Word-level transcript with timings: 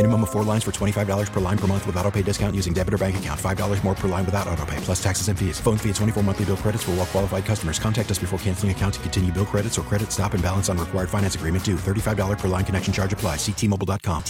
Minimum 0.00 0.22
of 0.22 0.30
four 0.30 0.44
lines 0.44 0.64
for 0.64 0.70
$25 0.70 1.30
per 1.30 1.40
line 1.40 1.58
per 1.58 1.66
month 1.66 1.86
with 1.86 1.94
auto 1.98 2.10
pay 2.10 2.22
discount 2.22 2.56
using 2.56 2.72
debit 2.72 2.94
or 2.94 2.96
bank 2.96 3.18
account. 3.18 3.38
$5 3.38 3.84
more 3.84 3.94
per 3.94 4.08
line 4.08 4.24
without 4.24 4.48
auto 4.48 4.64
pay, 4.64 4.78
plus 4.78 5.02
taxes 5.02 5.28
and 5.28 5.38
fees. 5.38 5.60
Phone 5.60 5.76
fee 5.76 5.90
at 5.90 5.96
24 5.96 6.22
monthly 6.22 6.46
bill 6.46 6.56
credits 6.56 6.84
for 6.84 6.92
all 6.92 6.96
well 6.98 7.06
qualified 7.06 7.44
customers. 7.44 7.78
Contact 7.78 8.10
us 8.10 8.18
before 8.18 8.38
canceling 8.38 8.72
account 8.72 8.94
to 8.94 9.00
continue 9.00 9.30
bill 9.30 9.44
credits 9.44 9.76
or 9.78 9.82
credit 9.82 10.10
stop 10.10 10.32
and 10.32 10.42
balance 10.42 10.70
on 10.70 10.78
required 10.78 11.10
finance 11.10 11.34
agreement 11.34 11.62
due. 11.64 11.74
$35 11.76 12.38
per 12.38 12.48
line 12.48 12.64
connection 12.64 12.94
charge 12.94 13.12
apply. 13.12 13.36
Ctmobile.com. 13.36 14.22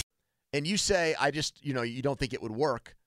and 0.51 0.67
you 0.67 0.75
say, 0.75 1.15
I 1.17 1.31
just, 1.31 1.63
you 1.65 1.73
know, 1.73 1.83
you 1.83 2.01
don't 2.01 2.19
think 2.19 2.33
it 2.33 2.41
would 2.41 2.51
work. 2.51 2.97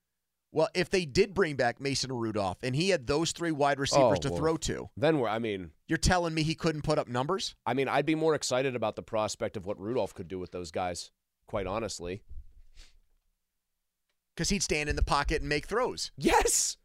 Well, 0.51 0.69
if 0.73 0.89
they 0.89 1.05
did 1.05 1.35
bring 1.35 1.57
back 1.57 1.83
Mason 1.83 2.13
Rudolph 2.13 2.57
and 2.63 2.75
he 2.75 2.89
had 2.91 3.07
those 3.07 3.33
three 3.33 3.51
wide 3.53 3.79
receivers 3.79 4.21
Oh, 4.21 4.23
to 4.23 4.31
well, 4.31 4.39
throw 4.39 4.57
to, 4.57 4.89
Then 4.97 5.19
we're, 5.19 5.29
I 5.29 5.39
mean, 5.39 5.73
you're 5.87 5.99
telling 5.99 6.33
me 6.33 6.45
he 6.45 6.55
couldn't 6.55 6.83
put 6.83 6.97
up 6.99 7.09
numbers? 7.09 7.57
I 7.67 7.75
mean, 7.75 7.89
I'd 7.89 8.07
be 8.07 8.15
more 8.15 8.35
excited 8.35 8.75
about 8.75 8.97
the 8.97 9.03
prospect 9.03 9.59
of 9.59 9.67
what 9.67 9.79
Rudolph 9.79 10.15
could 10.15 10.29
do 10.29 10.39
with 10.39 10.53
those 10.53 10.71
guys, 10.71 11.11
quite 11.47 11.67
honestly. 11.67 12.23
Because 14.35 14.51
he'd 14.51 14.63
stand 14.63 14.89
in 14.89 14.97
the 14.97 15.03
pocket 15.03 15.41
and 15.43 15.49
make 15.49 15.67
throws. 15.67 16.11
Yes. 16.17 16.77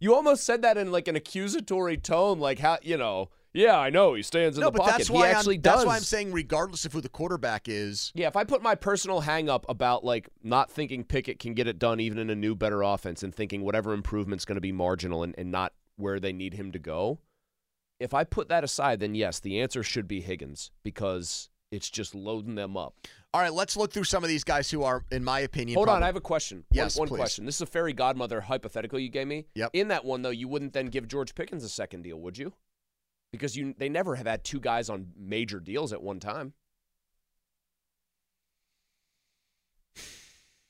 You 0.00 0.14
almost 0.14 0.44
said 0.44 0.62
that 0.62 0.76
in 0.76 0.90
like 0.90 1.06
an 1.06 1.14
accusatory 1.14 1.96
tone, 1.96 2.40
like 2.40 2.58
how 2.58 2.78
you 2.82 2.96
know, 2.96 3.30
yeah, 3.54 3.78
I 3.78 3.90
know 3.90 4.14
he 4.14 4.22
stands 4.22 4.56
in 4.56 4.62
no, 4.62 4.68
the 4.68 4.72
but 4.72 4.82
pocket. 4.82 4.98
that's 4.98 5.08
he 5.08 5.22
actually 5.22 5.54
I'm, 5.56 5.60
does. 5.60 5.74
That's 5.76 5.86
why 5.86 5.96
I'm 5.96 6.02
saying, 6.02 6.32
regardless 6.32 6.84
of 6.84 6.92
who 6.92 7.00
the 7.00 7.08
quarterback 7.08 7.68
is, 7.68 8.10
Yeah, 8.14 8.26
if 8.26 8.36
I 8.36 8.44
put 8.44 8.62
my 8.62 8.74
personal 8.74 9.20
hang 9.20 9.48
up 9.48 9.66
about 9.68 10.04
like 10.04 10.28
not 10.42 10.70
thinking 10.70 11.04
Pickett 11.04 11.38
can 11.38 11.54
get 11.54 11.66
it 11.68 11.78
done 11.78 12.00
even 12.00 12.18
in 12.18 12.30
a 12.30 12.34
new, 12.34 12.54
better 12.54 12.82
offense 12.82 13.22
and 13.22 13.34
thinking 13.34 13.62
whatever 13.62 13.92
improvement's 13.92 14.44
going 14.44 14.56
to 14.56 14.62
be 14.62 14.72
marginal 14.72 15.22
and, 15.22 15.34
and 15.38 15.50
not 15.50 15.72
where 15.96 16.18
they 16.18 16.32
need 16.32 16.54
him 16.54 16.72
to 16.72 16.78
go, 16.78 17.20
if 18.00 18.12
I 18.14 18.24
put 18.24 18.48
that 18.48 18.64
aside, 18.64 19.00
then 19.00 19.14
yes, 19.14 19.38
the 19.38 19.60
answer 19.60 19.82
should 19.82 20.08
be 20.08 20.20
Higgins 20.20 20.70
because 20.82 21.50
it's 21.70 21.90
just 21.90 22.14
loading 22.14 22.56
them 22.56 22.76
up. 22.76 22.96
All 23.34 23.40
right, 23.40 23.52
let's 23.52 23.76
look 23.76 23.92
through 23.92 24.04
some 24.04 24.22
of 24.22 24.28
these 24.28 24.44
guys 24.44 24.70
who 24.70 24.82
are, 24.82 25.04
in 25.10 25.24
my 25.24 25.40
opinion, 25.40 25.76
Hold 25.76 25.88
on, 25.88 26.02
I 26.02 26.06
have 26.06 26.16
a 26.16 26.20
question. 26.20 26.64
Yes, 26.70 26.98
one, 26.98 27.08
one 27.08 27.18
question. 27.18 27.46
This 27.46 27.54
is 27.56 27.60
a 27.62 27.66
fairy 27.66 27.94
godmother 27.94 28.42
hypothetical 28.42 28.98
you 28.98 29.08
gave 29.08 29.26
me. 29.26 29.46
Yep. 29.54 29.70
In 29.72 29.88
that 29.88 30.04
one 30.04 30.20
though, 30.22 30.30
you 30.30 30.48
wouldn't 30.48 30.74
then 30.74 30.86
give 30.86 31.08
George 31.08 31.34
Pickens 31.34 31.64
a 31.64 31.68
second 31.68 32.02
deal, 32.02 32.18
would 32.20 32.36
you? 32.36 32.52
Because 33.32 33.56
you 33.56 33.74
they 33.78 33.88
never 33.88 34.16
have 34.16 34.26
had 34.26 34.44
two 34.44 34.60
guys 34.60 34.90
on 34.90 35.12
major 35.16 35.60
deals 35.60 35.94
at 35.94 36.02
one 36.02 36.20
time. 36.20 36.52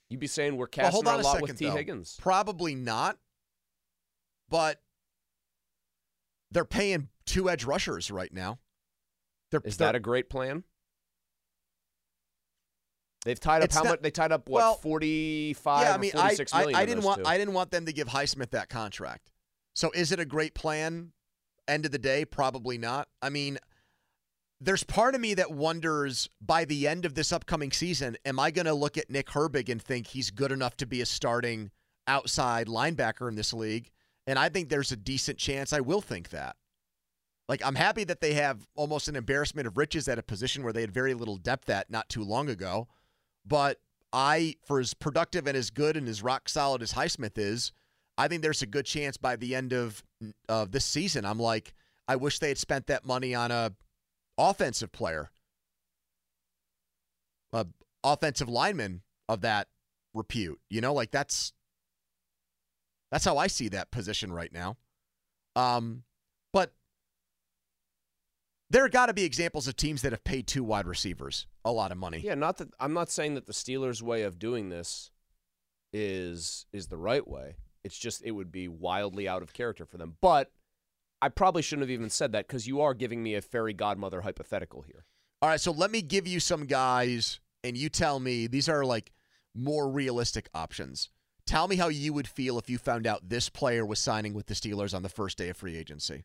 You'd 0.08 0.20
be 0.20 0.26
saying 0.26 0.56
we're 0.56 0.64
Well, 0.64 0.68
casting 0.68 0.92
hold 0.92 1.08
on 1.08 1.14
our 1.14 1.20
a 1.20 1.24
lot 1.24 1.32
second, 1.32 1.48
with 1.48 1.58
T. 1.58 1.64
though. 1.64 1.72
Higgins. 1.72 2.18
Probably 2.20 2.74
not, 2.74 3.18
but 4.50 4.80
they're 6.50 6.64
paying 6.64 7.08
two 7.24 7.48
edge 7.50 7.64
rushers 7.64 8.10
right 8.10 8.32
now. 8.32 8.58
They're, 9.50 9.62
Is 9.64 9.78
that 9.78 9.94
a 9.94 10.00
great 10.00 10.28
plan? 10.30 10.64
They've 13.24 13.38
tied 13.38 13.58
up 13.58 13.66
It's 13.66 13.74
how 13.76 13.82
not- 13.82 13.90
much? 13.90 14.00
They 14.02 14.10
tied 14.10 14.32
up 14.32 14.48
what 14.48 14.58
well, 14.58 14.74
forty 14.74 15.54
five 15.54 15.86
yeah, 15.86 15.94
I 15.94 15.98
mean, 15.98 16.12
I, 16.16 16.36
I. 16.52 16.64
I 16.74 16.86
didn't 16.86 17.04
want 17.04 17.20
two. 17.20 17.26
I 17.26 17.38
didn't 17.38 17.54
want 17.54 17.70
them 17.70 17.86
to 17.86 17.92
give 17.92 18.08
Highsmith 18.08 18.50
that 18.50 18.68
contract. 18.68 19.30
So 19.74 19.90
is 19.92 20.12
it 20.12 20.20
a 20.20 20.24
great 20.24 20.54
plan? 20.54 21.12
End 21.68 21.86
of 21.86 21.92
the 21.92 21.98
day, 21.98 22.24
probably 22.24 22.76
not. 22.76 23.08
I 23.22 23.30
mean, 23.30 23.58
there's 24.60 24.84
part 24.84 25.14
of 25.14 25.20
me 25.20 25.34
that 25.34 25.52
wonders 25.52 26.28
by 26.40 26.64
the 26.64 26.86
end 26.86 27.04
of 27.04 27.14
this 27.14 27.32
upcoming 27.32 27.72
season, 27.72 28.16
am 28.24 28.38
I 28.38 28.50
going 28.50 28.66
to 28.66 28.74
look 28.74 28.98
at 28.98 29.10
Nick 29.10 29.28
Herbig 29.28 29.68
and 29.68 29.80
think 29.80 30.08
he's 30.08 30.30
good 30.30 30.52
enough 30.52 30.76
to 30.78 30.86
be 30.86 31.00
a 31.00 31.06
starting 31.06 31.70
outside 32.06 32.66
linebacker 32.66 33.28
in 33.28 33.36
this 33.36 33.52
league? 33.52 33.90
And 34.26 34.38
I 34.38 34.48
think 34.48 34.68
there's 34.68 34.92
a 34.92 34.96
decent 34.96 35.38
chance 35.38 35.72
I 35.72 35.80
will 35.80 36.00
think 36.00 36.30
that. 36.30 36.56
Like, 37.48 37.60
I'm 37.64 37.74
happy 37.74 38.04
that 38.04 38.20
they 38.20 38.34
have 38.34 38.68
almost 38.76 39.08
an 39.08 39.16
embarrassment 39.16 39.66
of 39.66 39.76
riches 39.76 40.06
at 40.06 40.18
a 40.18 40.22
position 40.22 40.62
where 40.62 40.72
they 40.72 40.80
had 40.80 40.92
very 40.92 41.14
little 41.14 41.36
depth 41.36 41.68
at 41.68 41.90
not 41.90 42.08
too 42.08 42.22
long 42.22 42.48
ago. 42.48 42.88
But 43.46 43.80
I, 44.12 44.56
for 44.66 44.78
as 44.80 44.94
productive 44.94 45.46
and 45.46 45.56
as 45.56 45.70
good 45.70 45.96
and 45.96 46.08
as 46.08 46.22
rock 46.22 46.48
solid 46.48 46.82
as 46.82 46.92
Highsmith 46.92 47.38
is, 47.38 47.72
I 48.18 48.28
think 48.28 48.42
there's 48.42 48.62
a 48.62 48.66
good 48.66 48.86
chance 48.86 49.16
by 49.16 49.36
the 49.36 49.54
end 49.54 49.72
of 49.72 50.02
of 50.48 50.70
this 50.70 50.84
season, 50.84 51.24
I'm 51.24 51.38
like, 51.38 51.74
I 52.06 52.16
wish 52.16 52.38
they 52.38 52.48
had 52.48 52.58
spent 52.58 52.86
that 52.86 53.04
money 53.04 53.34
on 53.34 53.50
a 53.50 53.72
offensive 54.38 54.92
player, 54.92 55.30
a 57.52 57.66
offensive 58.04 58.48
lineman 58.48 59.02
of 59.28 59.40
that 59.40 59.68
repute. 60.14 60.60
You 60.68 60.80
know, 60.80 60.92
like 60.92 61.10
that's 61.10 61.52
that's 63.10 63.24
how 63.24 63.38
I 63.38 63.46
see 63.46 63.68
that 63.68 63.90
position 63.90 64.32
right 64.32 64.52
now. 64.52 64.76
Um, 65.56 66.04
but 66.52 66.72
there 68.72 68.88
got 68.88 69.06
to 69.06 69.14
be 69.14 69.22
examples 69.22 69.68
of 69.68 69.76
teams 69.76 70.02
that 70.02 70.12
have 70.12 70.24
paid 70.24 70.46
two 70.46 70.64
wide 70.64 70.86
receivers 70.86 71.46
a 71.64 71.70
lot 71.70 71.92
of 71.92 71.98
money. 71.98 72.18
Yeah, 72.18 72.34
not 72.34 72.56
that 72.56 72.70
I'm 72.80 72.94
not 72.94 73.10
saying 73.10 73.34
that 73.34 73.46
the 73.46 73.52
Steelers' 73.52 74.02
way 74.02 74.22
of 74.22 74.38
doing 74.38 74.70
this 74.70 75.10
is 75.92 76.66
is 76.72 76.88
the 76.88 76.96
right 76.96 77.26
way. 77.26 77.56
It's 77.84 77.98
just 77.98 78.22
it 78.24 78.30
would 78.32 78.50
be 78.50 78.68
wildly 78.68 79.28
out 79.28 79.42
of 79.42 79.52
character 79.52 79.84
for 79.84 79.98
them. 79.98 80.16
But 80.20 80.50
I 81.20 81.28
probably 81.28 81.62
shouldn't 81.62 81.84
have 81.84 81.90
even 81.90 82.10
said 82.10 82.32
that 82.32 82.48
because 82.48 82.66
you 82.66 82.80
are 82.80 82.94
giving 82.94 83.22
me 83.22 83.34
a 83.34 83.42
fairy 83.42 83.74
godmother 83.74 84.22
hypothetical 84.22 84.82
here. 84.82 85.04
All 85.42 85.50
right, 85.50 85.60
so 85.60 85.70
let 85.70 85.90
me 85.90 86.02
give 86.02 86.26
you 86.26 86.40
some 86.40 86.66
guys, 86.66 87.40
and 87.62 87.76
you 87.76 87.88
tell 87.88 88.20
me 88.20 88.46
these 88.46 88.68
are 88.68 88.84
like 88.84 89.12
more 89.54 89.90
realistic 89.90 90.48
options. 90.54 91.10
Tell 91.44 91.68
me 91.68 91.76
how 91.76 91.88
you 91.88 92.12
would 92.12 92.28
feel 92.28 92.58
if 92.58 92.70
you 92.70 92.78
found 92.78 93.06
out 93.06 93.28
this 93.28 93.48
player 93.48 93.84
was 93.84 93.98
signing 93.98 94.32
with 94.32 94.46
the 94.46 94.54
Steelers 94.54 94.94
on 94.94 95.02
the 95.02 95.08
first 95.08 95.36
day 95.36 95.48
of 95.48 95.56
free 95.56 95.76
agency. 95.76 96.24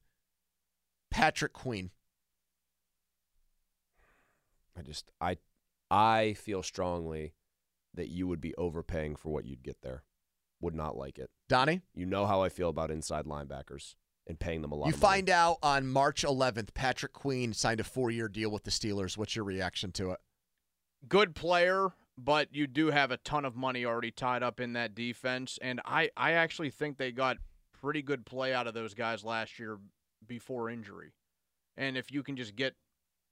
Patrick 1.11 1.53
Queen. 1.53 1.91
I 4.77 4.81
just 4.81 5.11
I 5.19 5.37
I 5.89 6.33
feel 6.33 6.61
strongly 6.63 7.33
that 7.93 8.09
you 8.09 8.27
would 8.27 8.41
be 8.41 8.53
overpaying 8.55 9.15
for 9.15 9.29
what 9.29 9.45
you'd 9.45 9.63
get 9.63 9.81
there. 9.81 10.03
Would 10.61 10.75
not 10.75 10.97
like 10.97 11.17
it. 11.17 11.29
Donnie? 11.49 11.81
You 11.93 12.05
know 12.05 12.25
how 12.25 12.41
I 12.41 12.49
feel 12.49 12.69
about 12.69 12.91
inside 12.91 13.25
linebackers. 13.25 13.95
and 14.27 14.39
paying 14.39 14.61
them 14.61 14.71
a 14.71 14.75
lot. 14.75 14.87
You 14.87 14.93
of 14.93 15.01
money. 15.01 15.13
find 15.13 15.29
out 15.29 15.57
on 15.63 15.87
March 15.87 16.23
11th, 16.23 16.73
Patrick 16.73 17.13
Queen 17.13 17.53
signed 17.53 17.79
a 17.79 17.83
four-year 17.85 18.27
deal 18.27 18.51
with 18.51 18.63
the 18.65 18.71
Steelers. 18.71 19.17
What's 19.17 19.35
your 19.37 19.45
reaction 19.45 19.91
to 19.93 20.11
it? 20.11 20.19
Good 21.07 21.33
player, 21.33 21.91
but 22.17 22.53
you 22.53 22.67
do 22.67 22.87
have 22.87 23.09
a 23.11 23.17
ton 23.17 23.45
of 23.45 23.55
money 23.55 23.85
already 23.85 24.11
tied 24.11 24.43
up 24.43 24.59
in 24.59 24.73
that 24.73 24.93
defense, 24.93 25.57
and 25.61 25.79
I 25.85 26.09
I 26.17 26.33
actually 26.33 26.71
think 26.71 26.97
they 26.97 27.11
got 27.11 27.37
pretty 27.71 28.01
good 28.01 28.25
play 28.25 28.53
out 28.53 28.67
of 28.67 28.73
those 28.73 28.93
guys 28.93 29.23
last 29.23 29.59
year 29.59 29.77
before 30.27 30.69
injury, 30.69 31.13
and 31.77 31.95
if 31.95 32.11
you 32.11 32.21
can 32.23 32.35
just 32.35 32.55
get 32.55 32.75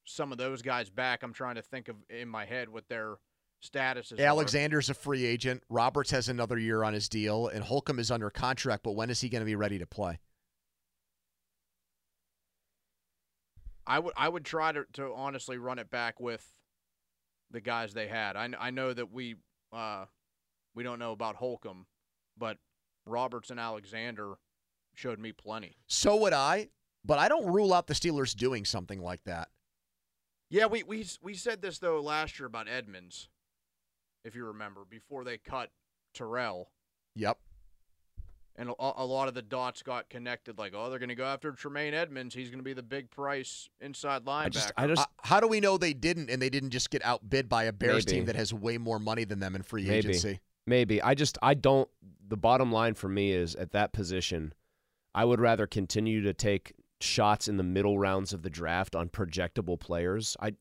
some 0.06 0.32
of 0.32 0.38
those 0.38 0.62
guys 0.62 0.90
back, 0.90 1.24
I'm 1.24 1.34
trying 1.34 1.56
to 1.56 1.62
think 1.62 1.88
of 1.88 1.96
in 2.10 2.30
my 2.30 2.46
head 2.46 2.70
what 2.70 2.88
their 2.88 3.16
status 3.62 4.12
is. 4.12 4.20
Alexander's 4.20 4.90
a 4.90 4.94
free 4.94 5.26
agent. 5.26 5.64
Roberts 5.70 6.12
has 6.12 6.30
another 6.30 6.58
year 6.58 6.84
on 6.84 6.94
his 6.94 7.10
deal, 7.10 7.48
and 7.48 7.64
Holcomb 7.64 8.00
is 8.00 8.12
under 8.12 8.30
contract. 8.30 8.84
But 8.84 8.94
when 8.94 9.10
is 9.10 9.20
he 9.22 9.30
going 9.30 9.42
to 9.42 9.46
be 9.46 9.56
ready 9.56 9.80
to 9.80 9.88
play? 9.88 10.20
I 13.88 14.00
would 14.00 14.14
I 14.18 14.30
would 14.30 14.46
try 14.46 14.72
to, 14.72 14.86
to 14.94 15.14
honestly 15.14 15.58
run 15.58 15.78
it 15.78 15.92
back 15.92 16.20
with 16.20 16.44
the 17.52 17.62
guys 17.62 17.94
they 17.94 18.08
had. 18.08 18.36
I, 18.36 18.50
I 18.60 18.72
know 18.72 18.94
that 18.94 19.12
we 19.12 19.36
uh, 19.72 20.06
we 20.74 20.84
don't 20.84 21.00
know 21.00 21.12
about 21.12 21.36
Holcomb, 21.36 21.86
but 22.38 22.58
Roberts 23.06 23.52
and 23.52 23.60
Alexander 23.60 24.36
showed 24.96 25.20
me 25.20 25.32
plenty. 25.32 25.78
So 25.88 26.16
would 26.18 26.34
I, 26.34 26.70
but 27.04 27.20
I 27.20 27.28
don't 27.28 27.46
rule 27.46 27.74
out 27.74 27.86
the 27.88 27.94
Steelers 27.94 28.36
doing 28.36 28.66
something 28.66 29.02
like 29.02 29.24
that. 29.26 29.50
Yeah, 30.50 30.68
we 30.68 30.84
we 30.84 31.06
we 31.22 31.34
said 31.34 31.62
this 31.62 31.80
though 31.80 32.00
last 32.02 32.40
year 32.40 32.48
about 32.48 32.68
Edmunds, 32.68 33.30
if 34.24 34.36
you 34.36 34.46
remember, 34.46 34.82
before 34.90 35.24
they 35.24 35.38
cut 35.38 35.72
Terrell, 36.14 36.70
Yep. 37.16 37.38
and 38.56 38.70
a, 38.70 38.74
a 38.80 39.06
lot 39.06 39.28
of 39.28 39.34
the 39.34 39.42
dots 39.42 39.82
got 39.82 40.10
connected. 40.10 40.58
Like, 40.58 40.74
oh, 40.76 40.90
they're 40.90 41.00
going 41.00 41.10
to 41.10 41.16
go 41.16 41.26
after 41.26 41.52
Tremaine 41.52 41.94
Edmunds. 41.94 42.36
He's 42.36 42.50
going 42.50 42.60
to 42.60 42.64
be 42.64 42.74
the 42.74 42.84
big 42.84 43.10
price 43.10 43.70
inside 43.82 44.24
linebacker. 44.26 44.46
I 44.46 44.50
just, 44.50 44.72
I 44.78 44.88
just, 44.88 45.08
how 45.24 45.40
do 45.40 45.48
we 45.48 45.60
know 45.60 45.78
they 45.78 45.94
didn't, 45.94 46.30
and 46.30 46.42
they 46.42 46.50
didn't 46.50 46.70
just 46.70 46.90
get 46.90 47.04
outbid 47.04 47.50
by 47.50 47.64
a 47.66 47.74
Bears 47.74 48.06
Maybe. 48.06 48.18
team 48.18 48.26
that 48.26 48.36
has 48.36 48.54
way 48.54 48.78
more 48.78 49.00
money 49.00 49.24
than 49.24 49.40
them 49.40 49.56
in 49.56 49.64
free 49.64 49.84
Maybe. 49.84 49.96
agency? 50.10 50.40
Maybe. 50.68 51.02
I 51.02 51.16
just 51.16 51.38
I 51.42 51.54
don't 51.56 51.90
the 52.28 52.38
bottom 52.38 52.72
line 52.72 52.94
for 52.96 53.08
me 53.10 53.32
is 53.32 53.56
at 53.56 53.72
that 53.72 53.94
position, 53.94 54.54
I 55.14 55.26
would 55.26 55.40
rather 55.40 55.68
continue 55.68 56.22
to 56.22 56.34
take 56.34 56.74
shots 57.06 57.48
in 57.48 57.58
the 57.58 57.64
middle 57.64 57.98
rounds 58.00 58.34
of 58.34 58.42
the 58.42 58.50
draft 58.50 58.96
on 58.96 59.10
projectable 59.10 59.80
players. 59.80 60.36
I 60.40 60.56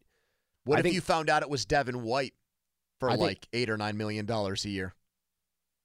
What 0.64 0.76
I 0.76 0.78
if 0.80 0.82
think- 0.84 0.94
you 0.94 1.00
found 1.00 1.28
out 1.30 1.42
it 1.42 1.50
was 1.50 1.64
Devin 1.64 2.02
White 2.02 2.34
for 3.00 3.08
I 3.10 3.12
think- 3.14 3.22
like 3.22 3.48
eight 3.52 3.68
or 3.70 3.76
nine 3.76 3.96
million 3.96 4.26
dollars 4.26 4.64
a 4.64 4.70
year? 4.70 4.94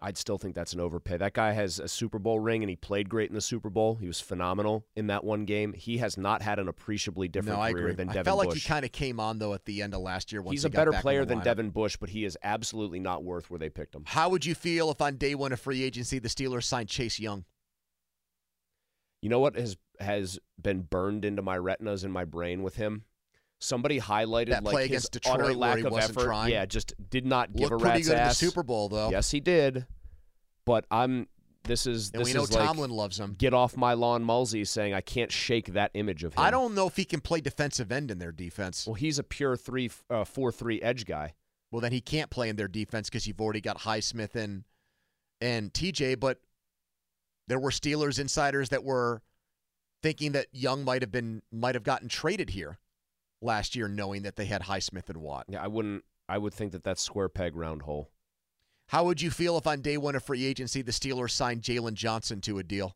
I'd 0.02 0.18
still 0.18 0.38
think 0.38 0.56
that's 0.56 0.72
an 0.72 0.80
overpay. 0.80 1.18
That 1.18 1.34
guy 1.34 1.52
has 1.52 1.78
a 1.78 1.90
Super 1.90 2.20
Bowl 2.20 2.40
ring 2.40 2.64
and 2.64 2.70
he 2.70 2.78
played 2.78 3.10
great 3.10 3.28
in 3.30 3.36
the 3.36 3.42
Super 3.42 3.70
Bowl. 3.70 3.96
He 3.96 4.08
was 4.08 4.22
phenomenal 4.22 4.86
in 4.96 5.08
that 5.08 5.26
one 5.26 5.44
game. 5.44 5.74
He 5.74 5.98
has 5.98 6.18
not 6.18 6.42
had 6.42 6.58
an 6.58 6.70
appreciably 6.70 7.28
different 7.28 7.58
no, 7.58 7.62
I 7.62 7.74
career 7.74 7.84
agree. 7.88 7.96
than 7.96 8.10
I 8.10 8.14
Devin 8.14 8.24
felt 8.24 8.38
like 8.46 8.54
he 8.54 8.62
kind 8.62 8.86
of 8.86 8.94
came 8.94 9.20
on 9.20 9.40
though 9.40 9.54
at 9.54 9.66
the 9.66 9.82
end 9.82 9.94
of 9.94 10.00
last 10.00 10.32
year. 10.32 10.42
Once 10.42 10.54
He's 10.54 10.64
he 10.64 10.68
a 10.68 10.70
better 10.70 10.94
player 10.94 11.26
than. 11.26 11.40
Devin 11.42 11.72
Bush, 11.72 11.98
but 11.98 12.08
he 12.12 12.24
is 12.24 12.38
absolutely 12.44 13.02
not 13.02 13.26
worth 13.26 13.50
where 13.50 13.60
they 13.60 13.70
picked 13.70 13.94
him. 13.94 14.04
How 14.06 14.30
would 14.30 14.46
you 14.46 14.56
feel 14.56 14.90
if 14.90 15.02
on 15.02 15.18
day 15.18 15.36
one 15.36 15.52
of 15.52 15.60
free 15.60 15.84
agency 15.84 16.18
the 16.18 16.30
Steelers 16.30 16.64
signed 16.64 16.88
Chase 16.88 17.20
Young? 17.20 17.44
You 19.22 19.30
know 19.30 19.40
what 19.40 19.56
has 19.56 19.78
has 20.00 20.40
been 20.62 20.82
burned 20.82 21.26
into 21.26 21.42
my 21.42 21.58
retinas 21.58 22.04
in 22.04 22.12
my 22.12 22.26
brain 22.26 22.64
with 22.64 22.76
him? 22.76 23.04
Somebody 23.60 24.00
highlighted 24.00 24.52
That 24.52 24.64
like 24.64 24.72
play 24.74 24.88
his 24.88 25.10
Detroit 25.10 25.42
utter 25.42 25.54
lack 25.54 25.80
of 25.80 25.92
wasn't 25.92 26.18
effort. 26.18 26.26
trying? 26.28 26.52
Yeah, 26.54 26.66
just 26.66 26.94
did 27.10 27.26
not 27.26 27.52
give 27.52 27.70
Looked 27.70 27.82
a 27.82 27.86
rat's 27.86 27.92
pretty 27.92 28.04
good 28.08 28.18
ass. 28.18 28.42
in 28.42 28.46
the 28.46 28.52
Super 28.52 28.64
Bowl 28.64 28.88
though. 28.88 29.10
Yes, 29.10 29.30
he 29.32 29.40
did. 29.42 29.86
But 30.66 30.86
I'm. 30.90 31.28
This 31.64 31.86
is 31.86 32.12
and 32.14 32.22
this 32.22 32.30
we 32.30 32.34
know 32.34 32.44
is 32.44 32.54
like 32.54 32.66
Tomlin 32.66 32.90
loves 32.90 33.20
him. 33.20 33.36
get 33.38 33.54
off 33.54 33.76
my 33.76 33.94
lawn, 33.94 34.24
Mulsey, 34.24 34.64
saying 34.66 34.94
I 34.94 35.02
can't 35.02 35.32
shake 35.32 35.74
that 35.74 35.92
image 35.94 36.24
of 36.24 36.34
him. 36.34 36.40
I 36.40 36.52
don't 36.52 36.74
know 36.74 36.88
if 36.88 36.96
he 36.96 37.04
can 37.04 37.20
play 37.20 37.42
defensive 37.42 37.92
end 37.92 38.10
in 38.10 38.18
their 38.18 38.32
defense. 38.32 38.88
Well, 38.88 38.94
he's 38.96 39.20
a 39.20 39.24
pure 39.24 39.58
three, 39.58 39.92
uh, 40.10 40.24
four, 40.24 40.54
three 40.54 40.82
edge 40.82 41.06
guy. 41.06 41.34
Well, 41.70 41.82
then 41.82 41.92
he 41.92 42.00
can't 42.02 42.32
play 42.32 42.48
in 42.48 42.56
their 42.56 42.70
defense 42.70 43.10
because 43.10 43.28
you've 43.28 43.42
already 43.42 43.60
got 43.62 43.80
Highsmith 43.80 44.36
and 44.36 44.64
and 45.42 45.72
TJ. 45.74 46.20
But 46.20 46.40
there 47.50 47.60
were 47.60 47.72
Steelers 47.72 48.20
insiders 48.20 48.70
that 48.70 48.84
were 48.84 49.22
thinking 50.02 50.32
that 50.32 50.48
Young 50.54 50.86
might 50.86 51.02
have 51.02 51.12
been 51.12 51.42
might 51.52 51.76
have 51.76 51.84
gotten 51.84 52.08
traded 52.08 52.52
here 52.52 52.78
last 53.42 53.76
year, 53.76 53.90
knowing 53.90 54.22
that 54.22 54.38
they 54.38 54.46
had 54.46 54.64
Highsmith 54.64 55.10
and 55.10 55.18
Watt. 55.18 55.46
Yeah, 55.50 55.62
I 55.62 55.68
wouldn't. 55.68 56.06
I 56.30 56.38
would 56.38 56.54
think 56.54 56.72
that 56.72 56.84
that's 56.84 57.02
square 57.02 57.28
peg 57.28 57.56
round 57.56 57.82
hole. 57.82 58.12
How 58.90 59.04
would 59.06 59.22
you 59.22 59.30
feel 59.30 59.58
if 59.58 59.68
on 59.68 59.82
day 59.82 59.98
one 59.98 60.16
of 60.16 60.24
free 60.24 60.46
agency 60.46 60.82
the 60.82 60.92
Steelers 60.92 61.32
signed 61.32 61.64
Jaylon 61.64 61.94
Johnson 61.94 62.40
to 62.42 62.60
a 62.60 62.64
deal? 62.64 62.96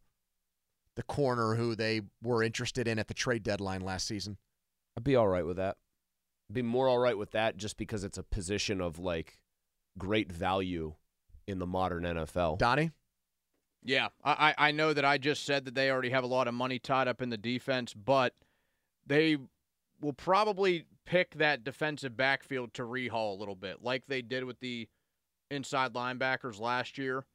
The 0.95 1.03
corner 1.03 1.55
who 1.55 1.75
they 1.75 2.01
were 2.21 2.43
interested 2.43 2.87
in 2.87 2.99
at 2.99 3.07
the 3.07 3.13
trade 3.15 3.43
deadline 3.43 3.81
last 3.81 4.07
season. 4.07 4.37
I'd 4.95 5.03
be 5.03 5.15
all 5.15 5.27
right 5.27 5.45
with 5.45 5.57
that. 5.57 5.77
I'd 6.49 6.53
be 6.53 6.61
more 6.61 6.87
all 6.87 6.99
right 6.99 7.17
with 7.17 7.31
that 7.31 7.57
just 7.57 7.77
because 7.77 8.03
it's 8.03 8.19
a 8.19 8.23
position 8.23 8.79
of 8.79 8.99
like 8.99 9.39
great 9.97 10.31
value 10.31 10.93
in 11.47 11.57
the 11.57 11.65
modern 11.65 12.03
NFL. 12.03 12.59
Donnie? 12.59 12.91
Yeah, 13.85 14.09
I, 14.23 14.55
I 14.57 14.71
know 14.71 14.93
that 14.93 15.03
I 15.03 15.17
just 15.17 15.45
said 15.45 15.65
that 15.65 15.75
they 15.75 15.91
already 15.91 16.09
have 16.09 16.23
a 16.23 16.27
lot 16.27 16.47
of 16.47 16.53
money 16.53 16.79
tied 16.79 17.07
up 17.07 17.21
in 17.21 17.29
the 17.29 17.37
defense, 17.37 17.93
but 17.93 18.33
they 19.05 19.37
will 19.99 20.13
probably 20.13 20.85
pick 21.05 21.35
that 21.35 21.63
defensive 21.63 22.15
backfield 22.15 22.73
to 22.75 22.83
rehaul 22.83 23.35
a 23.35 23.39
little 23.39 23.55
bit, 23.55 23.83
like 23.83 24.05
they 24.07 24.21
did 24.21 24.45
with 24.45 24.59
the 24.61 24.87
inside 25.51 25.93
linebackers 25.93 26.59
last 26.59 26.97
year. 26.97 27.25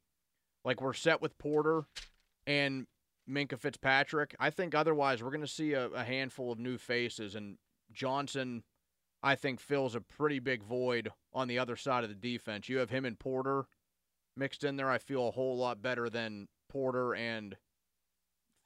Like 0.64 0.80
we're 0.80 0.94
set 0.94 1.20
with 1.20 1.36
Porter 1.38 1.84
and 2.46 2.86
Minkah 3.28 3.58
Fitzpatrick. 3.58 4.34
I 4.40 4.50
think 4.50 4.74
otherwise 4.74 5.22
we're 5.22 5.30
going 5.30 5.40
to 5.42 5.46
see 5.46 5.74
a, 5.74 5.88
a 5.88 6.04
handful 6.04 6.50
of 6.50 6.58
new 6.58 6.78
faces, 6.78 7.34
and 7.34 7.58
Johnson, 7.92 8.64
I 9.22 9.34
think, 9.34 9.60
fills 9.60 9.94
a 9.94 10.00
pretty 10.00 10.38
big 10.38 10.62
void 10.62 11.10
on 11.34 11.46
the 11.46 11.58
other 11.58 11.76
side 11.76 12.04
of 12.04 12.10
the 12.10 12.16
defense. 12.16 12.68
You 12.70 12.78
have 12.78 12.90
him 12.90 13.04
and 13.04 13.18
Porter 13.18 13.66
mixed 14.38 14.64
in 14.64 14.76
there, 14.76 14.90
I 14.90 14.98
feel 14.98 15.28
a 15.28 15.30
whole 15.32 15.56
lot 15.56 15.82
better 15.82 16.08
than 16.08 16.48
Porter 16.68 17.14
and 17.14 17.56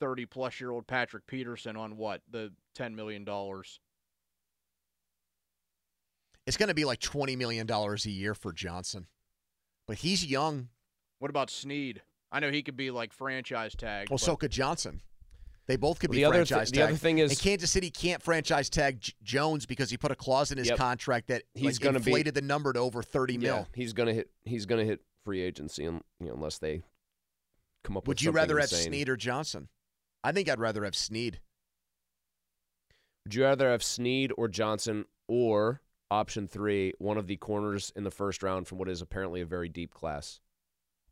30 0.01 0.27
plus 0.27 0.61
year 0.61 0.71
old 0.71 0.87
Patrick 0.87 1.27
Peterson 1.27 1.77
on 1.77 1.97
what? 1.97 2.23
The 2.31 2.53
$10 2.77 2.95
million. 2.95 3.27
It's 6.47 6.57
going 6.57 6.69
to 6.69 6.75
be 6.75 6.85
like 6.85 7.01
$20 7.01 7.37
million 7.37 7.69
a 7.71 7.97
year 8.09 8.35
for 8.35 8.53
Johnson. 8.53 9.07
But 9.87 9.99
he's 9.99 10.25
young. 10.25 10.69
What 11.19 11.31
about 11.31 11.51
Sneed? 11.51 12.03
I 12.33 12.41
know 12.41 12.51
he 12.51 12.63
could 12.63 12.77
be 12.77 12.91
like 12.91 13.13
franchise 13.13 13.75
tag. 13.77 14.09
Well, 14.11 14.17
but 14.17 14.25
so 14.25 14.37
could 14.37 14.51
Johnson. 14.51 15.01
They 15.69 15.77
both 15.77 16.01
could 16.01 16.11
Well, 16.11 16.15
be 16.17 16.21
the 16.23 16.25
other 16.25 16.45
thi- 16.45 16.49
franchise 16.55 16.71
the 16.73 16.83
other 16.83 16.97
thing 16.97 17.19
is- 17.19 17.31
and 17.31 17.39
Kansas 17.41 17.71
City 17.71 17.91
can't 17.91 18.21
franchise 18.21 18.69
tag 18.69 19.01
J- 19.01 19.13
Jones 19.23 19.65
because 19.67 19.91
he 19.91 19.97
put 19.97 20.11
a 20.11 20.17
clause 20.17 20.51
in 20.51 20.59
his 20.59 20.69
Yep. 20.69 20.79
contract 20.79 21.29
that 21.29 21.45
He's 21.55 21.77
like, 21.79 21.85
gonna 21.85 22.01
be- 22.01 22.11
inflated 22.11 22.35
the 22.35 22.43
number 22.43 22.73
to 22.73 22.81
over 22.81 23.03
30 23.03 23.35
yeah, 23.35 23.39
mil. 23.39 23.69
he's 23.75 23.93
gonna 23.93 24.13
hit. 24.13 24.31
He's 24.45 24.67
gonna 24.67 24.85
hit 24.85 25.01
free 25.25 25.41
agency, 25.41 25.87
un- 25.87 26.03
you 26.21 26.29
know, 26.29 26.35
unless 26.35 26.59
they 26.59 26.83
come 27.85 27.97
up. 27.97 28.05
With. 28.05 28.09
Would 28.09 28.17
with 28.19 28.23
you 28.25 28.31
rather 28.33 28.59
have 28.59 28.71
insane. 28.71 28.93
Sneed 28.93 29.09
or 29.09 29.17
Johnson? 29.17 29.69
I 30.25 30.33
think 30.33 30.49
I'd 30.49 30.61
rather 30.61 30.85
have 30.85 30.95
Sneed. 30.95 31.41
Would 33.25 33.35
you 33.35 33.45
rather 33.45 33.71
have 33.71 33.83
Sneed 33.83 34.33
or 34.37 34.49
Johnson 34.49 35.05
or 35.29 35.81
option 36.11 36.47
three, 36.49 36.93
one 36.99 37.17
of 37.17 37.27
the 37.27 37.37
corners 37.37 37.93
in 37.95 38.05
the 38.05 38.11
first 38.11 38.43
round 38.43 38.67
from 38.67 38.79
what 38.79 38.89
is 38.89 39.01
apparently 39.01 39.41
a 39.41 39.47
very 39.47 39.69
deep 39.69 39.95
class, 39.95 40.41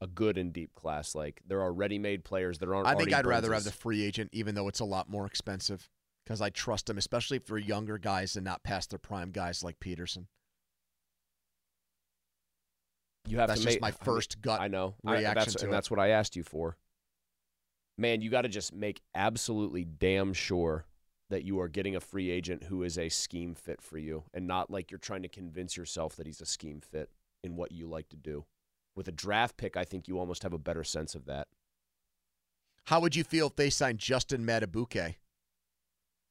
a 0.01 0.07
good 0.07 0.37
and 0.37 0.53
deep 0.53 0.75
class? 0.75 1.15
Like 1.15 1.41
there 1.47 1.61
are 1.61 1.73
ready-made 1.73 2.25
players 2.25 2.59
that 2.59 2.69
aren't. 2.69 2.87
I 2.87 2.95
think 2.95 3.13
I'd 3.13 3.27
rather 3.27 3.53
have 3.53 3.65
the 3.65 3.73
free 3.73 4.05
agent, 4.05 4.31
even 4.33 4.55
though 4.55 4.69
it's 4.69 4.81
a 4.81 4.85
lot 4.85 5.09
more 5.09 5.25
expensive, 5.27 5.89
because 6.25 6.41
I 6.41 6.51
trust 6.51 6.87
them, 6.87 6.99
especially 6.99 7.37
if 7.37 7.47
they're 7.47 7.59
younger 7.59 7.97
guys 7.97 8.37
and 8.37 8.45
not 8.45 8.63
past 8.63 8.91
their 8.91 8.99
prime 8.99 9.31
guys 9.31 9.63
like 9.63 9.79
Peterson. 9.81 10.27
You 13.27 13.39
have 13.39 13.49
That's 13.49 13.61
to 13.61 13.67
just 13.67 13.77
make 13.77 13.83
my 13.83 13.91
first 13.91 14.41
gut 14.41 14.61
I 14.61 14.69
know 14.69 14.95
I- 15.07 15.19
reaction 15.19 15.35
that's, 15.35 15.55
to 15.55 15.61
and 15.65 15.69
it. 15.69 15.73
that's 15.73 15.91
what 15.91 16.01
I 16.01 16.09
asked 16.09 16.37
you 16.37 16.43
for. 16.43 16.77
Man, 17.99 18.23
you 18.23 18.31
got 18.31 18.43
to 18.43 18.49
just 18.49 18.73
make 18.75 19.03
absolutely 19.15 19.85
damn 19.85 20.33
sure 20.33 20.87
that 21.29 21.45
you 21.45 21.61
are 21.61 21.69
getting 21.69 21.95
a 21.95 22.01
free 22.01 22.31
agent 22.31 22.65
who 22.65 22.83
is 22.83 22.99
a 22.99 23.09
scheme 23.09 23.55
fit 23.55 23.81
for 23.83 23.99
you, 23.99 24.25
and 24.35 24.47
not 24.49 24.71
like 24.71 24.91
you're 24.91 24.99
trying 24.99 25.23
to 25.23 25.29
convince 25.29 25.77
yourself 25.77 26.17
that 26.17 26.27
he's 26.27 26.41
a 26.41 26.47
scheme 26.47 26.81
fit 26.81 27.11
in 27.45 27.57
what 27.57 27.73
you 27.73 27.87
like 27.87 28.09
to 28.09 28.17
do. 28.17 28.47
With 28.97 29.07
a 29.07 29.13
draft 29.13 29.57
pick, 29.57 29.77
I 29.77 29.85
think 29.85 30.09
you 30.09 30.19
almost 30.19 30.43
have 30.43 30.53
a 30.53 30.59
better 30.59 30.83
sense 30.83 31.15
of 31.15 31.27
that. 31.27 31.47
How 32.87 32.99
would 33.01 33.15
you 33.15 33.23
feel 33.23 33.47
if 33.47 33.55
they 33.57 33.71
signed 33.71 33.99
Justin 33.99 34.45
Madubuike 34.45 35.17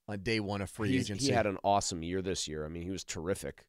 on 0.07 0.19
day 0.19 0.39
one 0.41 0.61
of 0.61 0.69
free 0.69 0.89
He's- 0.91 1.05
agency? 1.05 1.27
He 1.27 1.31
had 1.31 1.45
an 1.45 1.57
awesome 1.63 2.03
year 2.03 2.21
this 2.21 2.47
year. 2.47 2.65
I 2.65 2.67
mean, 2.67 2.83
he 2.83 2.91
was 2.91 3.03
terrific. 3.05 3.65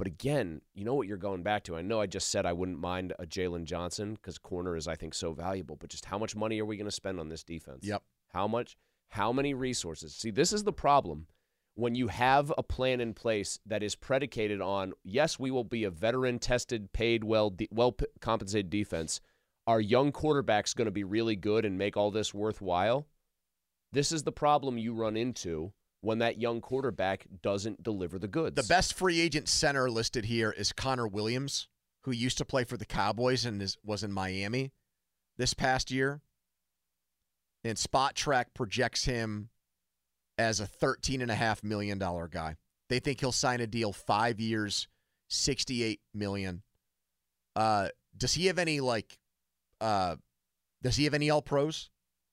But 0.00 0.06
again, 0.06 0.62
you 0.72 0.82
know 0.82 0.94
what 0.94 1.06
you're 1.06 1.18
going 1.18 1.42
back 1.42 1.62
to. 1.64 1.76
I 1.76 1.82
know 1.82 2.00
I 2.00 2.06
just 2.06 2.30
said 2.30 2.46
I 2.46 2.54
wouldn't 2.54 2.78
mind 2.78 3.12
a 3.18 3.26
Jaylon 3.26 3.64
Johnson 3.64 4.14
because 4.14 4.38
corner 4.38 4.74
is, 4.74 4.88
I 4.88 4.94
think, 4.94 5.12
so 5.12 5.34
valuable. 5.34 5.76
But 5.76 5.90
just 5.90 6.06
how 6.06 6.16
much 6.16 6.34
money 6.34 6.58
are 6.58 6.64
we 6.64 6.78
going 6.78 6.86
to 6.86 6.90
spend 6.90 7.20
on 7.20 7.28
this 7.28 7.44
defense? 7.44 7.80
Yep. 7.82 8.02
How 8.28 8.48
much? 8.48 8.78
How 9.10 9.30
many 9.30 9.52
resources? 9.52 10.14
See, 10.14 10.30
this 10.30 10.54
is 10.54 10.64
the 10.64 10.72
problem. 10.72 11.26
When 11.74 11.94
you 11.94 12.08
have 12.08 12.50
a 12.56 12.62
plan 12.62 13.02
in 13.02 13.12
place 13.12 13.58
that 13.66 13.82
is 13.82 13.94
predicated 13.94 14.62
on, 14.62 14.94
yes, 15.04 15.38
we 15.38 15.50
will 15.50 15.64
be 15.64 15.84
a 15.84 15.90
veteran, 15.90 16.38
tested, 16.38 16.94
paid, 16.94 17.22
well, 17.22 17.50
de- 17.50 17.68
well 17.70 17.92
p- 17.92 18.06
compensated 18.22 18.70
defense. 18.70 19.20
our 19.66 19.82
young 19.82 20.12
quarterback's 20.12 20.72
going 20.72 20.86
to 20.86 20.90
be 20.90 21.04
really 21.04 21.36
good 21.36 21.66
and 21.66 21.76
make 21.76 21.98
all 21.98 22.10
this 22.10 22.32
worthwhile? 22.32 23.06
This 23.92 24.12
is 24.12 24.22
the 24.22 24.32
problem 24.32 24.78
you 24.78 24.94
run 24.94 25.18
into 25.18 25.74
when 26.00 26.18
that 26.18 26.40
young 26.40 26.60
quarterback 26.60 27.26
doesn't 27.42 27.82
deliver 27.82 28.18
the 28.18 28.28
goods. 28.28 28.56
The 28.56 28.68
best 28.68 28.94
free 28.94 29.20
agent 29.20 29.48
center 29.48 29.90
listed 29.90 30.24
here 30.24 30.50
is 30.50 30.72
Connor 30.72 31.06
Williams, 31.06 31.68
who 32.02 32.10
used 32.10 32.38
to 32.38 32.44
play 32.44 32.64
for 32.64 32.76
the 32.76 32.86
Cowboys 32.86 33.44
and 33.44 33.60
is, 33.60 33.76
was 33.84 34.02
in 34.02 34.12
Miami 34.12 34.72
this 35.36 35.54
past 35.54 35.90
year. 35.90 36.22
And 37.64 37.76
Spotrac 37.76 38.46
projects 38.54 39.04
him 39.04 39.50
as 40.38 40.60
a 40.60 40.66
$13.5 40.66 41.62
million 41.62 41.98
guy. 41.98 42.56
They 42.88 42.98
think 42.98 43.20
he'll 43.20 43.32
sign 43.32 43.60
a 43.60 43.66
deal 43.66 43.92
five 43.92 44.40
years, 44.40 44.88
68 45.28 46.00
million. 46.14 46.62
Uh, 47.54 47.88
does 48.16 48.34
he 48.34 48.46
have 48.46 48.58
any, 48.58 48.80
like, 48.80 49.18
uh, 49.80 50.16
does 50.82 50.96
he 50.96 51.04
have 51.04 51.14
any 51.14 51.28
all 51.28 51.42
pros? 51.42 51.90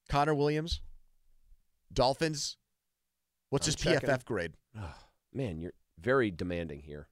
Connor 0.10 0.34
Williams? 0.34 0.82
Dolphins? 1.92 2.58
What's 3.50 3.68
I'm 3.68 3.70
his 3.74 3.76
checking. 3.76 4.10
PFF 4.10 4.26
grade? 4.26 4.54
Oh, 4.78 4.94
Man, 5.34 5.60
you're 5.60 5.74
very 6.00 6.32
demanding 6.32 6.82
here. 6.82 7.08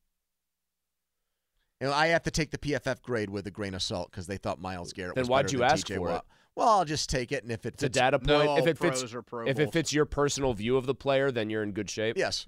And 1.81 1.89
I 1.91 2.07
have 2.07 2.23
to 2.23 2.31
take 2.31 2.51
the 2.51 2.57
PFF 2.57 3.01
grade 3.01 3.29
with 3.29 3.45
a 3.47 3.51
grain 3.51 3.73
of 3.73 3.81
salt 3.81 4.09
because 4.11 4.27
they 4.27 4.37
thought 4.37 4.59
Myles 4.59 4.93
Garrett 4.93 5.15
Then 5.15 5.23
was 5.23 5.29
why'd 5.29 5.51
you 5.51 5.63
ask 5.63 5.85
TJ 5.87 5.97
for 5.97 6.11
it? 6.11 6.21
Well, 6.55 6.69
I'll 6.69 6.85
just 6.85 7.09
take 7.09 7.33
it, 7.33 7.43
and 7.43 7.51
if 7.51 7.65
it 7.65 7.73
It's 7.75 7.83
a 7.83 7.89
data 7.89 8.17
No 8.23 8.45
point. 8.45 8.59
if 8.59 8.67
it 8.67 8.77
fits, 8.77 9.03
if 9.45 9.59
it 9.59 9.73
fits 9.73 9.91
your 9.91 10.05
personal 10.05 10.53
view 10.53 10.77
of 10.77 10.85
the 10.85 10.95
player, 10.95 11.29
then 11.31 11.49
you're 11.49 11.63
in 11.63 11.73
good 11.73 11.89
shape. 11.89 12.17
yes, 12.17 12.47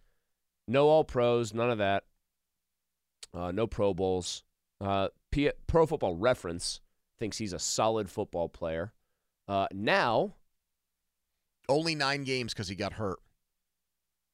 No 0.66 0.88
all 0.88 1.04
pros, 1.04 1.54
none 1.54 1.70
of 1.70 1.78
that. 1.80 2.04
Uh, 3.34 3.52
no 3.52 3.68
Pro 3.68 3.94
Bowls. 3.94 4.44
Uh, 4.80 5.10
P- 5.32 5.52
Pro 5.68 5.86
Football 5.86 6.16
Reference 6.16 6.80
thinks 7.20 7.38
he's 7.38 7.52
a 7.52 7.60
solid 7.60 8.10
football 8.10 8.48
player. 8.48 8.94
Uh, 9.50 9.68
now, 9.74 10.36
only 11.68 11.94
nine 11.96 12.24
games 12.24 12.54
because 12.54 12.70
he 12.70 12.76
got 12.76 12.94
hurt. 12.94 13.20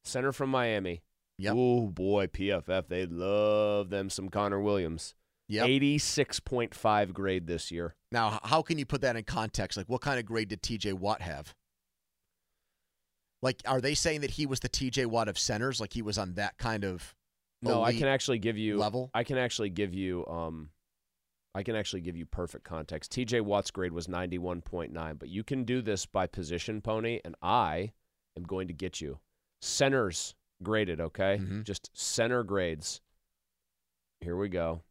Center 0.04 0.32
from 0.32 0.50
Miami. 0.50 1.02
Yep. 1.40 1.54
Oh 1.58 1.88
boy, 1.88 2.28
PFF 2.28 2.88
they 2.88 3.06
love 3.06 3.90
them 3.90 4.10
some 4.10 4.30
Connor 4.30 4.62
Williams. 4.62 5.16
Yep. 5.50 5.68
Eighty-six 5.68 6.40
point 6.40 6.74
five 6.74 7.14
grade 7.14 7.48
this 7.48 7.72
year. 7.72 7.96
Now, 8.12 8.40
how 8.44 8.62
can 8.62 8.78
you 8.78 8.86
put 8.86 9.02
that 9.02 9.16
in 9.16 9.24
context? 9.24 9.78
Like, 9.78 9.90
what 9.90 10.02
kind 10.02 10.20
of 10.20 10.26
grade 10.26 10.50
did 10.50 10.62
TJ 10.62 10.94
Watt 10.94 11.22
have? 11.22 11.54
Like, 13.42 13.62
are 13.66 13.82
they 13.82 13.94
saying 13.94 14.22
that 14.22 14.32
he 14.32 14.46
was 14.46 14.62
the 14.62 14.70
TJ 14.70 15.08
Watt 15.08 15.28
of 15.28 15.38
centers? 15.38 15.82
Like, 15.82 15.92
he 15.94 16.02
was 16.02 16.18
on 16.18 16.36
that 16.36 16.58
kind 16.58 16.86
of 16.86 17.14
No, 17.62 17.84
I 17.84 17.94
can 17.94 18.08
actually 18.08 18.40
give 18.40 18.58
you 18.58 18.78
level? 18.78 19.10
I 19.14 19.24
can 19.24 19.38
actually 19.38 19.70
give 19.70 19.94
you 19.94 20.26
um 20.28 20.70
I 21.56 21.62
can 21.62 21.76
actually 21.76 22.02
give 22.02 22.16
you 22.16 22.26
perfect 22.26 22.64
context. 22.64 23.12
TJ 23.12 23.42
Watt's 23.42 23.70
grade 23.70 23.92
was 23.92 24.08
91.9, 24.08 25.20
but 25.20 25.30
you 25.30 25.44
can 25.44 25.66
do 25.66 25.82
this 25.82 26.06
by 26.06 26.26
position 26.26 26.82
pony 26.82 27.20
and 27.24 27.36
I 27.42 27.92
am 28.38 28.44
going 28.44 28.68
to 28.70 28.74
get 28.74 29.02
you 29.02 29.20
centers 29.64 30.36
graded, 30.62 31.00
okay? 31.00 31.38
Mhm. 31.42 31.64
Just 31.64 31.90
center 31.94 32.44
grades. 32.44 33.02
Here 34.22 34.36
we 34.38 34.50
go. 34.50 34.84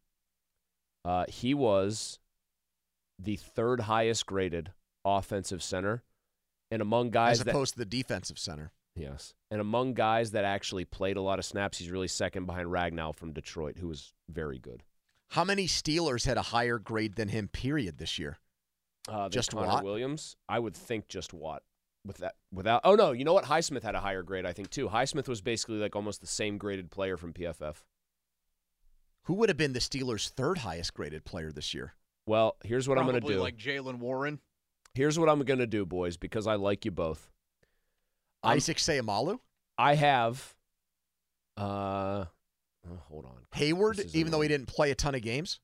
Uh 1.05 1.25
he 1.27 1.53
was 1.53 2.19
the 3.19 3.35
third 3.35 3.81
highest 3.81 4.25
graded 4.25 4.71
offensive 5.05 5.61
center 5.61 6.03
and 6.71 6.81
among 6.81 7.11
guys 7.11 7.39
as 7.39 7.45
that 7.45 7.51
opposed 7.51 7.73
to 7.73 7.79
the 7.79 7.85
defensive 7.85 8.39
center. 8.39 8.71
Yes. 8.95 9.33
And 9.51 9.59
among 9.59 9.93
guys 9.95 10.31
that 10.31 10.45
actually 10.45 10.85
played 10.85 11.17
a 11.17 11.21
lot 11.21 11.39
of 11.39 11.45
snaps, 11.45 11.77
he's 11.79 11.89
really 11.89 12.07
second 12.07 12.45
behind 12.45 12.67
Ragnow 12.69 13.15
from 13.15 13.33
Detroit, 13.33 13.77
who 13.79 13.87
was 13.87 14.13
very 14.29 14.59
good. 14.59 14.83
How 15.31 15.43
many 15.43 15.67
Steelers 15.67 16.25
had 16.25 16.37
a 16.37 16.43
higher 16.43 16.77
grade 16.77 17.15
than 17.15 17.29
him? 17.29 17.47
Period. 17.47 17.97
This 17.97 18.19
year. 18.19 18.37
Uh, 19.07 19.29
Just 19.29 19.51
Connor 19.51 19.67
Watt? 19.67 19.83
Williams, 19.83 20.35
I 20.47 20.59
would 20.59 20.75
think 20.75 21.07
just 21.07 21.33
Watt. 21.33 21.63
With 22.05 22.17
that, 22.17 22.35
without 22.51 22.81
oh 22.83 22.95
no, 22.95 23.13
you 23.13 23.23
know 23.23 23.33
what? 23.33 23.45
Highsmith 23.45 23.81
had 23.83 23.95
a 23.95 23.99
higher 24.01 24.23
grade, 24.23 24.45
I 24.45 24.51
think 24.51 24.69
too. 24.69 24.89
Highsmith 24.89 25.27
was 25.29 25.39
basically 25.41 25.77
like 25.77 25.95
almost 25.95 26.19
the 26.19 26.27
same 26.27 26.57
graded 26.57 26.91
player 26.91 27.15
from 27.15 27.31
PFF. 27.31 27.75
Who 29.23 29.35
would 29.35 29.47
have 29.49 29.57
been 29.57 29.71
the 29.71 29.79
Steelers' 29.79 30.29
third 30.29 30.57
highest 30.59 30.93
graded 30.93 31.23
player 31.23 31.51
this 31.51 31.73
year? 31.73 31.93
Well, 32.25 32.57
here's 32.63 32.89
what 32.89 32.97
I'm 32.97 33.05
Probably 33.05 33.21
going 33.21 33.31
to 33.31 33.37
do. 33.37 33.41
like 33.41 33.57
Jaylen 33.57 33.99
Warren. 33.99 34.39
here's 34.93 35.17
what 35.17 35.29
I'm 35.29 35.39
going 35.43 35.59
to 35.59 35.67
do, 35.67 35.85
boys, 35.85 36.17
because 36.17 36.45
I 36.45 36.55
like 36.55 36.83
you 36.83 36.91
both. 36.91 37.29
I'm- 38.43 38.57
Isaac 38.57 38.77
Seumalo, 38.77 39.39
I 39.77 39.95
have. 39.95 40.53
Uh, 41.57 42.25
oh, 42.89 42.99
hold 43.07 43.25
on. 43.25 43.37
Heyward, 43.55 44.13
even 44.13 44.31
though 44.33 44.41
he 44.41 44.49
didn't 44.49 44.67
play 44.67 44.91
a 44.91 44.95
ton 44.95 45.15
of 45.15 45.21
games. 45.21 45.61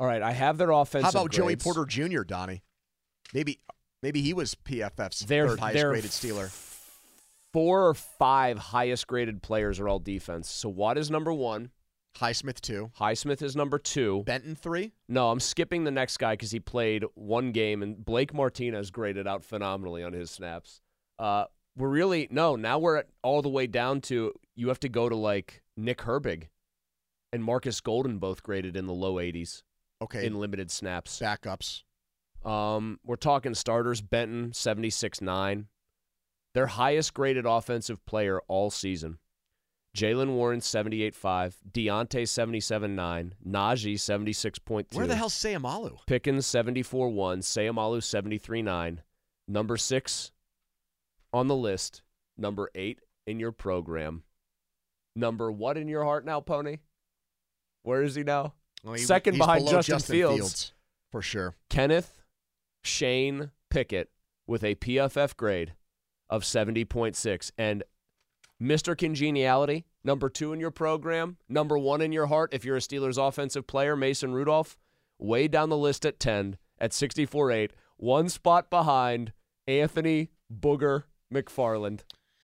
All 0.00 0.06
right, 0.06 0.22
I 0.22 0.32
have 0.32 0.58
their 0.58 0.70
offense 0.70 1.04
How 1.04 1.10
about 1.10 1.30
Joey. 1.30 1.54
Porter 1.56 1.84
Jr., 1.84 2.22
Donnie? 2.22 2.62
Maybe, 3.34 3.60
maybe 4.02 4.20
he 4.22 4.32
was 4.34 4.54
PFF's 4.54 5.20
Their 5.20 5.48
third 5.48 5.60
highest 5.60 5.84
graded 5.84 6.10
Steeler. 6.10 6.50
Four 7.52 7.88
or 7.88 7.94
five 7.94 8.58
highest 8.58 9.06
graded 9.06 9.42
players 9.42 9.80
are 9.80 9.88
all 9.88 9.98
defense. 9.98 10.50
So 10.50 10.68
Watt 10.68 10.98
is 10.98 11.10
number 11.10 11.32
one. 11.32 11.70
Highsmith 12.18 12.60
two, 12.60 12.90
Highsmith 12.98 13.42
is 13.42 13.54
number 13.54 13.78
two. 13.78 14.24
Benton 14.26 14.56
three. 14.56 14.92
No, 15.08 15.30
I'm 15.30 15.38
skipping 15.38 15.84
the 15.84 15.90
next 15.92 16.16
guy 16.16 16.32
because 16.32 16.50
he 16.50 16.58
played 16.58 17.04
one 17.14 17.52
game, 17.52 17.80
and 17.82 18.04
Blake 18.04 18.34
Martinez 18.34 18.90
graded 18.90 19.28
out 19.28 19.44
phenomenally 19.44 20.02
on 20.02 20.12
his 20.14 20.30
snaps. 20.30 20.80
Uh, 21.18 21.44
we're 21.76 21.88
really 21.88 22.26
no. 22.30 22.56
Now 22.56 22.78
we're 22.80 22.96
at 22.96 23.06
all 23.22 23.40
the 23.40 23.48
way 23.48 23.68
down 23.68 24.00
to 24.02 24.32
you 24.56 24.68
have 24.68 24.80
to 24.80 24.88
go 24.88 25.08
to 25.08 25.14
like 25.14 25.62
Nick 25.76 25.98
Herbig 25.98 26.48
and 27.32 27.44
Marcus 27.44 27.80
Golden 27.80 28.18
both 28.18 28.42
graded 28.42 28.76
in 28.76 28.86
the 28.86 28.94
low 28.94 29.14
80s 29.14 29.62
Okay, 30.02 30.26
in 30.26 30.40
limited 30.40 30.72
snaps. 30.72 31.20
backups. 31.20 31.82
Um, 32.44 33.00
we're 33.04 33.16
talking 33.16 33.54
starters. 33.54 34.00
Benton, 34.00 34.52
76 34.52 35.20
9. 35.20 35.66
Their 36.54 36.66
highest 36.66 37.14
graded 37.14 37.46
offensive 37.46 38.04
player 38.06 38.40
all 38.48 38.70
season. 38.70 39.18
Jaylen 39.96 40.30
Warren, 40.34 40.60
78.5. 40.60 41.54
Diontae, 41.72 42.22
77.9. 42.22 43.32
Najee, 43.46 43.94
76.2. 43.94 44.94
Where 44.96 45.06
the 45.06 45.16
hell's 45.16 45.34
Seumalo? 45.34 45.98
Pickens, 46.06 46.46
74.1. 46.46 47.14
Seumalo, 47.42 47.98
73.9. 48.00 48.98
Number 49.48 49.76
six 49.76 50.30
on 51.32 51.48
the 51.48 51.56
list. 51.56 52.02
Number 52.36 52.70
eight 52.74 53.00
in 53.26 53.40
your 53.40 53.50
program. 53.52 54.22
Number 55.16 55.50
what 55.50 55.76
in 55.76 55.88
your 55.88 56.04
heart 56.04 56.24
now, 56.24 56.40
Pony? 56.40 56.78
Where 57.82 58.02
is 58.02 58.14
he 58.14 58.22
now? 58.22 58.54
Well, 58.84 58.94
he- 58.94 59.00
Second 59.00 59.38
behind 59.38 59.64
below 59.64 59.82
Justin 59.82 59.98
Fields. 60.00 60.72
for 61.10 61.22
sure. 61.22 61.56
Kenneth 61.70 62.17
Shane 62.88 63.50
Pickett 63.70 64.10
with 64.46 64.64
a 64.64 64.74
PFF 64.74 65.36
grade 65.36 65.74
of 66.28 66.42
70.6. 66.42 67.50
And 67.56 67.84
Mr. 68.60 68.96
Congeniality, 68.96 69.84
number 70.02 70.28
two 70.28 70.52
in 70.52 70.58
your 70.58 70.70
program, 70.70 71.36
number 71.48 71.78
one 71.78 72.00
in 72.00 72.12
your 72.12 72.26
heart 72.26 72.52
if 72.52 72.64
you're 72.64 72.76
a 72.76 72.80
Steelers 72.80 73.18
offensive 73.18 73.66
player, 73.66 73.94
Mason 73.94 74.32
Rudolph, 74.32 74.76
way 75.18 75.46
down 75.48 75.68
the 75.68 75.76
list 75.76 76.04
at 76.04 76.18
10 76.18 76.56
at 76.80 76.90
64.8, 76.92 77.70
one 77.98 78.28
spot 78.28 78.70
behind 78.70 79.32
Anthony 79.66 80.30
Booger 80.52 81.04
McFarland. 81.32 82.00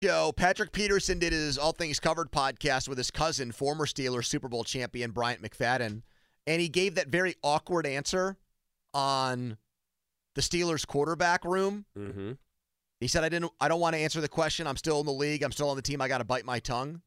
Joe, 0.00 0.32
Patrick 0.36 0.70
Peterson 0.70 1.18
did 1.18 1.32
his 1.32 1.58
All 1.58 1.72
Things 1.72 1.98
Covered 1.98 2.30
podcast 2.30 2.88
with 2.88 2.98
his 2.98 3.10
cousin, 3.10 3.50
former 3.50 3.84
Steelers 3.84 4.26
Super 4.26 4.46
Bowl 4.46 4.62
champion 4.62 5.10
Bryant 5.10 5.42
McFadden, 5.42 6.02
and 6.46 6.60
he 6.60 6.68
gave 6.68 6.94
that 6.94 7.08
very 7.08 7.34
awkward 7.42 7.84
answer 7.84 8.36
on 8.94 9.56
the 10.36 10.40
Steelers 10.40 10.86
quarterback 10.86 11.44
room. 11.44 11.84
Mm-hmm. 11.98 12.32
He 13.00 13.08
said, 13.08 13.24
"I 13.24 13.28
didn't. 13.28 13.50
I 13.60 13.66
don't 13.66 13.80
want 13.80 13.94
to 13.94 14.00
answer 14.00 14.20
the 14.20 14.28
question. 14.28 14.68
I'm 14.68 14.76
still 14.76 15.00
in 15.00 15.06
the 15.06 15.12
league. 15.12 15.42
I'm 15.42 15.50
still 15.50 15.68
on 15.68 15.76
the 15.76 15.82
team. 15.82 16.00
I 16.00 16.06
got 16.06 16.18
to 16.18 16.24
bite 16.24 16.44
my 16.44 16.60
tongue." 16.60 17.02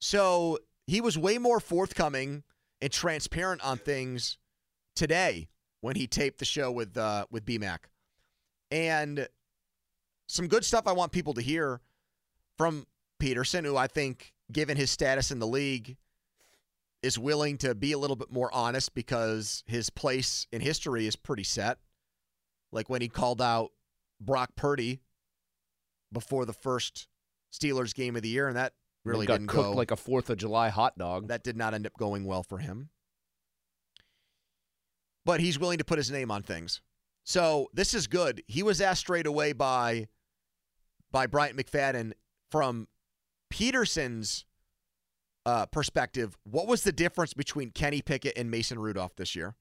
So 0.00 0.58
he 0.86 1.00
was 1.00 1.18
way 1.18 1.38
more 1.38 1.58
forthcoming 1.58 2.44
and 2.80 2.92
transparent 2.92 3.60
on 3.64 3.76
things 3.76 4.38
today 4.94 5.48
when 5.80 5.96
he 5.96 6.06
taped 6.06 6.38
the 6.38 6.44
show 6.44 6.70
with 6.70 6.96
uh, 6.96 7.26
with 7.28 7.44
BMAC, 7.44 7.78
and 8.70 9.26
some 10.28 10.46
good 10.46 10.64
stuff. 10.64 10.86
I 10.86 10.92
want 10.92 11.10
people 11.10 11.34
to 11.34 11.42
hear 11.42 11.80
from 12.58 12.86
Peterson, 13.18 13.64
who 13.64 13.76
I 13.76 13.86
think, 13.86 14.34
given 14.52 14.76
his 14.76 14.90
status 14.90 15.30
in 15.30 15.38
the 15.38 15.46
league, 15.46 15.96
is 17.02 17.18
willing 17.18 17.56
to 17.58 17.74
be 17.74 17.92
a 17.92 17.98
little 17.98 18.16
bit 18.16 18.30
more 18.30 18.52
honest 18.52 18.94
because 18.94 19.62
his 19.66 19.88
place 19.88 20.46
in 20.50 20.60
history 20.60 21.06
is 21.06 21.16
pretty 21.16 21.44
set. 21.44 21.78
Like 22.72 22.90
when 22.90 23.00
he 23.00 23.08
called 23.08 23.40
out 23.40 23.70
Brock 24.20 24.50
Purdy 24.56 25.00
before 26.12 26.44
the 26.44 26.52
first 26.52 27.06
Steelers 27.52 27.94
game 27.94 28.16
of 28.16 28.22
the 28.22 28.28
year, 28.28 28.48
and 28.48 28.56
that 28.56 28.72
really 29.04 29.26
got 29.26 29.34
didn't 29.34 29.48
cooked 29.48 29.64
go 29.64 29.72
like 29.72 29.90
a 29.90 29.96
Fourth 29.96 30.28
of 30.28 30.36
July 30.36 30.68
hot 30.68 30.98
dog. 30.98 31.28
That 31.28 31.44
did 31.44 31.56
not 31.56 31.72
end 31.72 31.86
up 31.86 31.94
going 31.98 32.24
well 32.24 32.42
for 32.42 32.58
him. 32.58 32.90
But 35.24 35.40
he's 35.40 35.58
willing 35.58 35.78
to 35.78 35.84
put 35.84 35.98
his 35.98 36.10
name 36.10 36.30
on 36.30 36.42
things. 36.42 36.80
So 37.24 37.68
this 37.72 37.94
is 37.94 38.06
good. 38.06 38.42
He 38.46 38.62
was 38.62 38.80
asked 38.80 39.00
straight 39.00 39.26
away 39.26 39.52
by 39.52 40.08
by 41.10 41.26
Bryant 41.26 41.56
McFadden 41.56 42.12
from 42.50 42.88
Peterson's 43.50 44.44
uh, 45.46 45.66
perspective. 45.66 46.36
What 46.44 46.66
was 46.66 46.82
the 46.82 46.92
difference 46.92 47.34
between 47.34 47.70
Kenny 47.70 48.02
Pickett 48.02 48.36
and 48.36 48.50
Mason 48.50 48.78
Rudolph 48.78 49.16
this 49.16 49.34
year? 49.34 49.54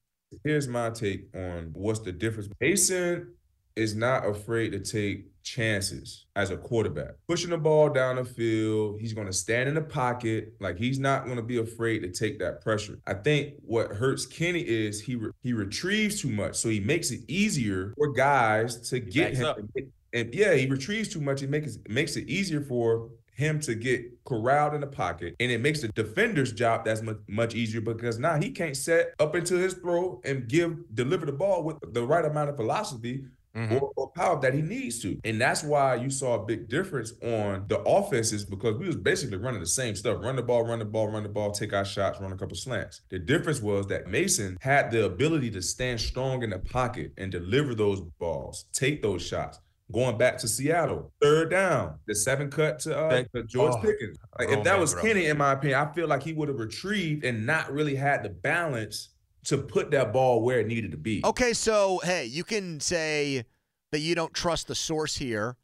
Here's 0.44 0.67
my 0.67 0.89
take 0.89 1.27
on 1.36 1.70
what's 1.74 2.00
the 2.00 2.11
difference. 2.11 2.50
Mason 2.59 3.33
is 3.77 3.96
not 3.96 4.27
afraid 4.27 4.72
to 4.72 4.79
take 4.79 5.27
chances 5.44 6.25
as 6.35 6.50
a 6.50 6.57
quarterback. 6.57 7.11
Pushing 7.29 7.51
the 7.51 7.57
ball 7.57 7.90
down 7.90 8.18
the 8.18 8.25
field, 8.25 9.00
he's 9.00 9.14
going 9.14 9.27
to 9.27 9.33
stand 9.33 9.70
in 9.70 9.75
the 9.75 9.81
pocket. 9.81 10.53
Like 10.59 10.77
he's 10.77 11.00
not 11.00 11.25
going 11.25 11.38
to 11.38 11.44
be 11.44 11.59
afraid 11.59 12.00
to 12.00 12.11
take 12.11 12.40
that 12.40 12.61
pressure. 12.61 13.00
I 13.07 13.14
think 13.14 13.53
what 13.61 13.92
hurts 13.92 14.25
Kenny 14.25 14.61
is 14.61 15.00
he 15.00 15.16
re- 15.16 15.31
he 15.42 15.53
retrieves 15.53 16.22
too 16.22 16.31
much, 16.31 16.55
so 16.55 16.70
he 16.70 16.79
makes 16.79 17.11
it 17.11 17.22
easier 17.27 17.94
for 17.96 18.11
guys 18.11 18.90
to 18.90 19.00
get 19.00 19.35
him. 19.35 19.70
And, 19.75 19.92
and 20.13 20.33
yeah, 20.33 20.53
he 20.53 20.67
retrieves 20.67 21.09
too 21.09 21.22
much. 21.22 21.41
It 21.43 21.50
makes 21.50 21.75
it 21.75 21.89
makes 21.89 22.15
it 22.15 22.27
easier 22.27 22.61
for 22.61 23.09
him 23.33 23.59
to 23.59 23.75
get 23.75 24.01
corralled 24.25 24.74
in 24.74 24.81
the 24.81 24.87
pocket, 24.87 25.35
and 25.39 25.51
it 25.51 25.61
makes 25.61 25.81
the 25.81 25.89
defender's 25.89 26.51
job 26.51 26.83
that's 26.85 27.03
much, 27.03 27.17
much 27.27 27.53
easier 27.53 27.81
because 27.81 28.17
now 28.17 28.39
he 28.39 28.50
can't 28.50 28.75
set 28.75 29.13
up 29.20 29.35
into 29.35 29.55
his 29.55 29.75
throw 29.75 30.20
and 30.25 30.48
give 30.48 30.75
deliver 30.96 31.25
the 31.25 31.31
ball 31.31 31.63
with 31.63 31.77
the 31.93 32.03
right 32.03 32.25
amount 32.25 32.50
of 32.50 32.57
velocity 32.57 33.25
Mm-hmm. 33.57 33.77
or, 33.77 33.91
or 33.96 34.11
power 34.11 34.39
that 34.41 34.53
he 34.53 34.61
needs 34.61 35.00
to. 35.01 35.20
And 35.24 35.41
that's 35.41 35.63
why 35.63 35.96
you 35.96 36.11
saw 36.11 36.35
a 36.35 36.46
big 36.46 36.70
difference 36.70 37.13
on 37.24 37.65
the 37.67 37.79
offenses 37.79 38.46
because 38.46 38.77
we 38.77 38.85
was 38.85 38.96
basically 38.96 39.37
running 39.37 39.61
the 39.61 39.65
same 39.65 39.96
stuff. 39.96 40.22
Run 40.22 40.35
the 40.35 40.43
ball, 40.43 40.63
run 40.63 40.77
the 40.77 40.85
ball, 40.85 41.07
run 41.07 41.24
the 41.24 41.29
ball, 41.29 41.51
take 41.51 41.74
our 41.74 41.85
shots, 41.85 42.22
run 42.22 42.31
a 42.31 42.37
couple 42.37 42.55
slants. 42.55 43.01
The 43.09 43.17
difference 43.17 43.59
was 43.59 43.87
that 43.87 44.05
Mason 44.07 44.59
had 44.61 44.91
the 44.91 45.05
ability 45.05 45.50
to 45.51 45.63
stand 45.63 46.00
strong 46.00 46.43
in 46.43 46.51
the 46.51 46.59
pocket 46.59 47.13
and 47.17 47.31
deliver 47.31 47.74
those 47.74 48.00
balls, 48.20 48.65
take 48.74 49.01
those 49.01 49.25
shots. 49.25 49.59
Going 49.91 50.17
back 50.17 50.37
to 50.39 50.50
Seattle, 50.50 51.13
third 51.21 51.50
down, 51.50 51.97
the 52.07 52.15
seven 52.15 52.51
cut 52.51 52.79
to, 52.79 52.97
uh, 52.97 53.23
to 53.33 53.43
George 53.43 53.73
oh, 53.77 53.81
Pickens. 53.81 54.17
Like, 54.37 54.50
oh, 54.50 54.53
if 54.53 54.63
that 54.65 54.77
was 54.77 54.93
bro. 54.93 55.01
Kenny, 55.01 55.27
in 55.27 55.37
my 55.37 55.53
opinion, 55.53 55.79
I 55.79 55.93
feel 55.93 56.09
like 56.09 56.23
he 56.23 56.33
would 56.33 56.50
have 56.50 56.59
retrieved 56.59 57.23
and 57.23 57.45
not 57.45 57.71
really 57.71 57.95
had 57.95 58.21
the 58.21 58.29
balance 58.29 59.09
to 59.45 59.57
put 59.57 59.91
that 59.91 60.11
ball 60.11 60.41
where 60.41 60.59
it 60.59 60.67
needed 60.67 60.91
to 60.91 60.97
be. 60.97 61.21
Okay, 61.23 61.53
so 61.53 62.01
hey, 62.03 62.25
you 62.25 62.43
can 62.43 62.81
say 62.81 63.45
that 63.93 64.00
you 64.00 64.13
don't 64.13 64.33
trust 64.33 64.67
the 64.67 64.75
source 64.75 65.15
here, 65.15 65.55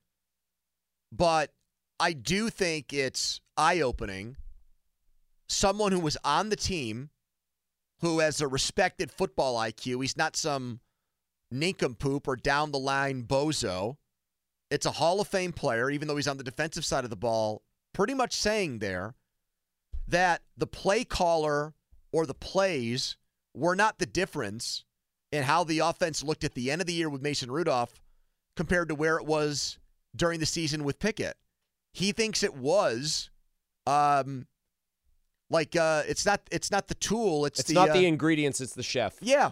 but 1.11 1.51
I 1.99 2.13
do 2.13 2.49
think 2.49 2.93
it's 2.93 3.41
eye 3.57 3.81
opening. 3.81 4.37
Someone 5.49 5.91
who 5.91 5.99
was 5.99 6.17
on 6.23 6.47
the 6.47 6.55
team, 6.55 7.09
who 7.99 8.19
has 8.19 8.39
a 8.39 8.47
respected 8.47 9.11
football 9.11 9.55
IQ, 9.55 10.01
he's 10.01 10.15
not 10.15 10.37
some 10.37 10.79
nincompoop 11.51 12.27
or 12.27 12.35
down 12.35 12.71
the 12.71 12.79
line 12.79 13.23
bozo. 13.23 13.97
It's 14.73 14.87
a 14.87 14.91
Hall 14.91 15.21
of 15.21 15.27
Fame 15.27 15.53
player, 15.53 15.91
even 15.91 16.07
though 16.07 16.15
he's 16.15 16.27
on 16.27 16.37
the 16.37 16.43
defensive 16.43 16.83
side 16.83 17.03
of 17.03 17.11
the 17.11 17.15
ball, 17.15 17.61
pretty 17.93 18.15
much 18.15 18.33
saying 18.33 18.79
there 18.79 19.13
that 20.07 20.41
the 20.57 20.65
play 20.65 21.03
caller 21.03 21.75
or 22.11 22.25
the 22.25 22.33
plays 22.33 23.15
were 23.53 23.75
not 23.75 23.99
the 23.99 24.07
difference 24.07 24.83
in 25.31 25.43
how 25.43 25.63
the 25.63 25.77
offense 25.77 26.23
looked 26.23 26.43
at 26.43 26.55
the 26.55 26.71
end 26.71 26.81
of 26.81 26.87
the 26.87 26.93
year 26.93 27.07
with 27.07 27.21
Mason 27.21 27.51
Rudolph 27.51 28.01
compared 28.55 28.89
to 28.89 28.95
where 28.95 29.17
it 29.17 29.25
was 29.27 29.77
during 30.15 30.39
the 30.39 30.45
season 30.47 30.83
with 30.83 30.97
Pickett. 30.97 31.37
He 31.93 32.11
thinks 32.11 32.41
it 32.41 32.55
was 32.55 33.29
um 33.85 34.47
like 35.51 35.75
uh 35.75 36.01
it's 36.07 36.25
not 36.25 36.41
it's 36.51 36.71
not 36.71 36.87
the 36.87 36.95
tool, 36.95 37.45
it's, 37.45 37.59
It's 37.59 37.69
the 37.69 37.75
not 37.75 37.91
uh, 37.91 37.93
the 37.93 38.07
ingredients, 38.07 38.59
it's 38.59 38.73
the 38.73 38.81
chef. 38.81 39.17
Yeah. 39.21 39.51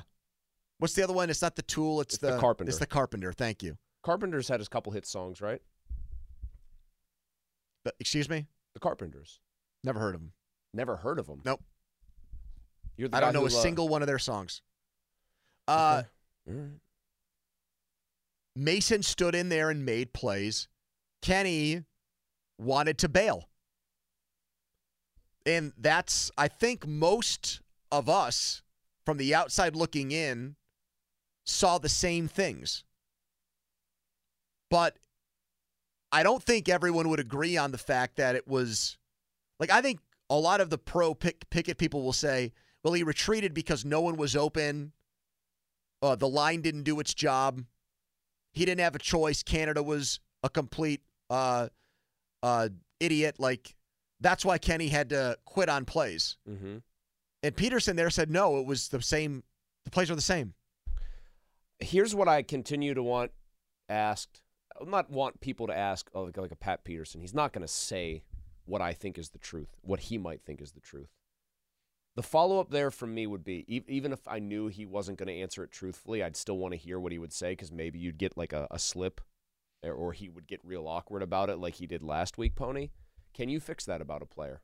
What's 0.79 0.95
the 0.95 1.03
other 1.03 1.13
one? 1.13 1.29
It's 1.29 1.43
not 1.43 1.55
the 1.55 1.61
tool, 1.61 2.01
it's, 2.01 2.15
It's 2.15 2.21
the 2.23 2.39
carpenter. 2.39 2.69
It's 2.69 2.79
the 2.79 2.87
carpenter. 2.87 3.31
Thank 3.31 3.61
you. 3.61 3.77
Carpenter's 4.03 4.47
had 4.47 4.59
his 4.59 4.67
couple 4.67 4.91
hit 4.91 5.05
songs, 5.05 5.41
right? 5.41 5.61
But, 7.83 7.95
excuse 7.99 8.29
me? 8.29 8.47
The 8.73 8.79
Carpenters. 8.79 9.39
Never 9.83 9.99
heard 9.99 10.15
of 10.15 10.21
them. 10.21 10.33
Never 10.73 10.95
heard 10.97 11.19
of 11.19 11.27
them. 11.27 11.41
Nope. 11.43 11.61
You're 12.97 13.09
the 13.09 13.17
I 13.17 13.19
don't 13.19 13.33
know 13.33 13.43
a 13.43 13.47
uh, 13.47 13.49
single 13.49 13.89
one 13.89 14.01
of 14.01 14.07
their 14.07 14.19
songs. 14.19 14.61
Uh 15.67 15.71
all 15.71 16.55
right. 16.55 16.69
Mason 18.55 19.01
stood 19.01 19.33
in 19.33 19.49
there 19.49 19.69
and 19.69 19.85
made 19.85 20.13
plays. 20.13 20.67
Kenny 21.21 21.83
wanted 22.59 22.97
to 22.99 23.09
bail. 23.09 23.49
And 25.45 25.73
that's, 25.77 26.31
I 26.37 26.47
think, 26.47 26.85
most 26.85 27.61
of 27.91 28.09
us 28.09 28.61
from 29.05 29.17
the 29.17 29.33
outside 29.33 29.75
looking 29.75 30.11
in 30.11 30.55
saw 31.45 31.77
the 31.77 31.89
same 31.89 32.27
things. 32.27 32.83
But 34.71 34.97
I 36.11 36.23
don't 36.23 36.41
think 36.41 36.69
everyone 36.69 37.09
would 37.09 37.19
agree 37.19 37.57
on 37.57 37.71
the 37.71 37.77
fact 37.77 38.15
that 38.15 38.35
it 38.35 38.47
was 38.47 38.97
like, 39.59 39.69
I 39.69 39.81
think 39.81 39.99
a 40.29 40.35
lot 40.35 40.61
of 40.61 40.71
the 40.71 40.77
pro 40.77 41.13
pick, 41.13 41.47
Pickett 41.51 41.77
people 41.77 42.01
will 42.01 42.13
say, 42.13 42.53
well, 42.81 42.93
he 42.93 43.03
retreated 43.03 43.53
because 43.53 43.85
no 43.85 44.01
one 44.01 44.15
was 44.15 44.35
open. 44.35 44.93
Uh, 46.01 46.15
the 46.15 46.27
line 46.27 46.61
didn't 46.61 46.83
do 46.83 46.99
its 46.99 47.13
job. 47.13 47.61
He 48.53 48.65
didn't 48.65 48.79
have 48.79 48.95
a 48.95 48.99
choice. 48.99 49.43
Canada 49.43 49.83
was 49.83 50.19
a 50.41 50.49
complete 50.49 51.01
uh, 51.29 51.67
uh, 52.41 52.69
idiot. 52.99 53.35
Like 53.39 53.75
that's 54.21 54.45
why 54.45 54.57
Kenny 54.57 54.87
had 54.87 55.09
to 55.09 55.37
quit 55.45 55.69
on 55.69 55.83
plays. 55.83 56.37
Mm-hmm. 56.49 56.77
And 57.43 57.55
Peterson 57.55 57.97
there 57.97 58.09
said 58.09 58.31
no, 58.31 58.57
it 58.57 58.65
was 58.65 58.87
the 58.87 59.01
same. 59.01 59.43
The 59.83 59.91
plays 59.91 60.09
were 60.09 60.15
the 60.15 60.21
same. 60.21 60.53
Here's 61.79 62.15
what 62.15 62.29
I 62.29 62.41
continue 62.41 62.93
to 62.93 63.03
want 63.03 63.31
asked 63.89 64.41
would 64.81 64.89
not 64.89 65.09
want 65.09 65.41
people 65.41 65.67
to 65.67 65.77
ask 65.77 66.09
oh, 66.13 66.23
like, 66.23 66.37
like 66.37 66.51
a 66.51 66.55
Pat 66.55 66.83
Peterson. 66.83 67.21
He's 67.21 67.33
not 67.33 67.53
going 67.53 67.61
to 67.61 67.67
say 67.67 68.23
what 68.65 68.81
I 68.81 68.93
think 68.93 69.17
is 69.17 69.29
the 69.29 69.39
truth, 69.39 69.69
what 69.81 70.01
he 70.01 70.17
might 70.17 70.41
think 70.41 70.61
is 70.61 70.71
the 70.71 70.79
truth. 70.79 71.09
The 72.15 72.23
follow 72.23 72.59
up 72.59 72.71
there 72.71 72.91
from 72.91 73.13
me 73.13 73.25
would 73.25 73.43
be 73.43 73.63
e- 73.67 73.85
even 73.87 74.11
if 74.11 74.27
I 74.27 74.39
knew 74.39 74.67
he 74.67 74.85
wasn't 74.85 75.17
going 75.17 75.27
to 75.27 75.41
answer 75.41 75.63
it 75.63 75.71
truthfully, 75.71 76.21
I'd 76.21 76.35
still 76.35 76.57
want 76.57 76.73
to 76.73 76.77
hear 76.77 76.99
what 76.99 77.13
he 77.13 77.19
would 77.19 77.31
say 77.31 77.51
because 77.51 77.71
maybe 77.71 77.99
you'd 77.99 78.17
get 78.17 78.37
like 78.37 78.53
a, 78.53 78.67
a 78.69 78.79
slip 78.79 79.21
or, 79.83 79.93
or 79.93 80.13
he 80.13 80.27
would 80.27 80.47
get 80.47 80.59
real 80.63 80.87
awkward 80.87 81.23
about 81.23 81.49
it 81.49 81.57
like 81.57 81.75
he 81.75 81.87
did 81.87 82.03
last 82.03 82.37
week, 82.37 82.55
Pony. 82.55 82.89
Can 83.33 83.47
you 83.47 83.59
fix 83.59 83.85
that 83.85 84.01
about 84.01 84.21
a 84.21 84.25
player? 84.25 84.61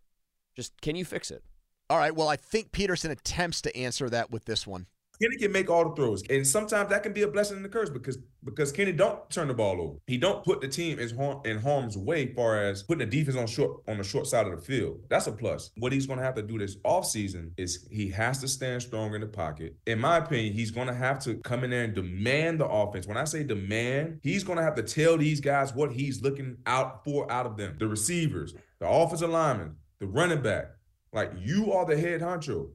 Just 0.56 0.80
can 0.82 0.96
you 0.96 1.06
fix 1.06 1.32
it? 1.32 1.44
All 1.90 1.98
right. 1.98 2.14
Well, 2.14 2.28
I 2.28 2.36
think 2.36 2.74
Peterson 2.74 3.12
attempts 3.12 3.62
to 3.62 3.78
answer 3.78 4.10
that 4.10 4.30
with 4.30 4.44
this 4.44 4.68
one. 4.68 4.88
Kenny 5.22 5.38
can 5.38 5.52
make 5.52 5.70
all 5.70 5.90
the 5.90 5.96
throws, 5.96 6.24
and 6.30 6.46
sometimes 6.46 6.90
that 6.90 7.02
can 7.04 7.14
be 7.14 7.24
a 7.24 7.28
blessing 7.28 7.58
and 7.58 7.66
a 7.66 7.70
curse 7.70 7.90
because 7.90 8.18
because 8.44 8.72
Kenny 8.72 8.92
don't 8.92 9.30
turn 9.30 9.48
the 9.48 9.54
ball 9.54 9.82
over. 9.82 9.98
He 10.08 10.18
don't 10.18 10.44
put 10.44 10.62
the 10.62 10.68
team 10.68 11.00
in, 11.00 11.16
harm, 11.18 11.42
in 11.44 11.58
harm's 11.60 11.98
way, 11.98 12.34
far 12.34 12.62
as 12.64 12.84
putting 12.84 13.10
the 13.10 13.18
defense 13.18 13.36
on 13.36 13.48
short 13.48 13.82
on 13.88 13.98
the 13.98 14.04
short 14.04 14.28
side 14.28 14.48
of 14.48 14.56
the 14.56 14.62
field. 14.66 15.00
That's 15.10 15.28
a 15.28 15.32
plus. 15.32 15.72
What 15.78 15.92
he's 15.92 16.06
going 16.08 16.20
to 16.20 16.26
have 16.26 16.36
to 16.36 16.42
do 16.44 16.58
this 16.58 16.78
offseason 16.78 17.52
is 17.58 17.88
he 17.92 18.10
has 18.10 18.40
to 18.40 18.48
stand 18.48 18.82
strong 18.84 19.16
in 19.16 19.22
the 19.22 19.28
pocket. 19.28 19.76
In 19.86 20.00
my 20.00 20.18
opinion, 20.18 20.54
he's 20.54 20.72
going 20.72 20.88
to 20.88 20.94
have 20.94 21.20
to 21.24 21.36
come 21.36 21.64
in 21.64 21.72
there 21.72 21.84
and 21.84 21.94
demand 21.96 22.60
the 22.60 22.68
offense. 22.68 23.08
When 23.08 23.18
I 23.18 23.26
say 23.26 23.44
demand, 23.44 24.20
he's 24.24 24.44
going 24.44 24.58
to 24.58 24.64
have 24.64 24.76
to 24.76 24.84
tell 24.84 25.18
these 25.18 25.42
guys 25.42 25.74
what 25.74 25.92
he's 25.92 26.22
looking 26.22 26.58
out 26.66 27.04
for 27.04 27.30
out 27.32 27.46
of 27.46 27.58
them. 27.58 27.76
The 27.80 27.88
receivers, 27.88 28.54
the 28.80 28.88
offensive 28.88 29.30
linemen, 29.30 29.76
the 30.00 30.08
running 30.08 30.42
back. 30.42 30.68
Like 31.12 31.32
you 31.38 31.74
are 31.74 31.86
the 31.86 31.98
head 31.98 32.22
honcho. 32.22 32.70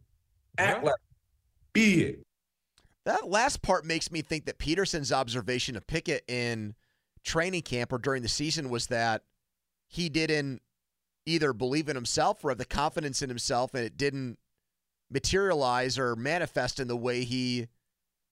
Act 0.58 0.78
Yeah. 0.82 0.86
like 0.90 1.00
be 1.72 2.02
it. 2.02 2.26
That 3.04 3.28
last 3.28 3.62
part 3.62 3.84
makes 3.84 4.12
me 4.12 4.22
think 4.22 4.44
that 4.46 4.58
Peterson's 4.58 5.12
observation 5.12 5.76
of 5.76 5.86
Pickett 5.86 6.24
in 6.28 6.74
training 7.24 7.62
camp 7.62 7.92
or 7.92 7.98
during 7.98 8.22
the 8.22 8.28
season 8.28 8.70
was 8.70 8.86
that 8.88 9.22
he 9.88 10.08
didn't 10.08 10.62
either 11.26 11.52
believe 11.52 11.88
in 11.88 11.96
himself 11.96 12.44
or 12.44 12.50
have 12.50 12.58
the 12.58 12.64
confidence 12.64 13.22
in 13.22 13.28
himself, 13.28 13.74
and 13.74 13.84
it 13.84 13.96
didn't 13.96 14.38
materialize 15.10 15.98
or 15.98 16.16
manifest 16.16 16.80
in 16.80 16.88
the 16.88 16.96
way 16.96 17.24
he 17.24 17.68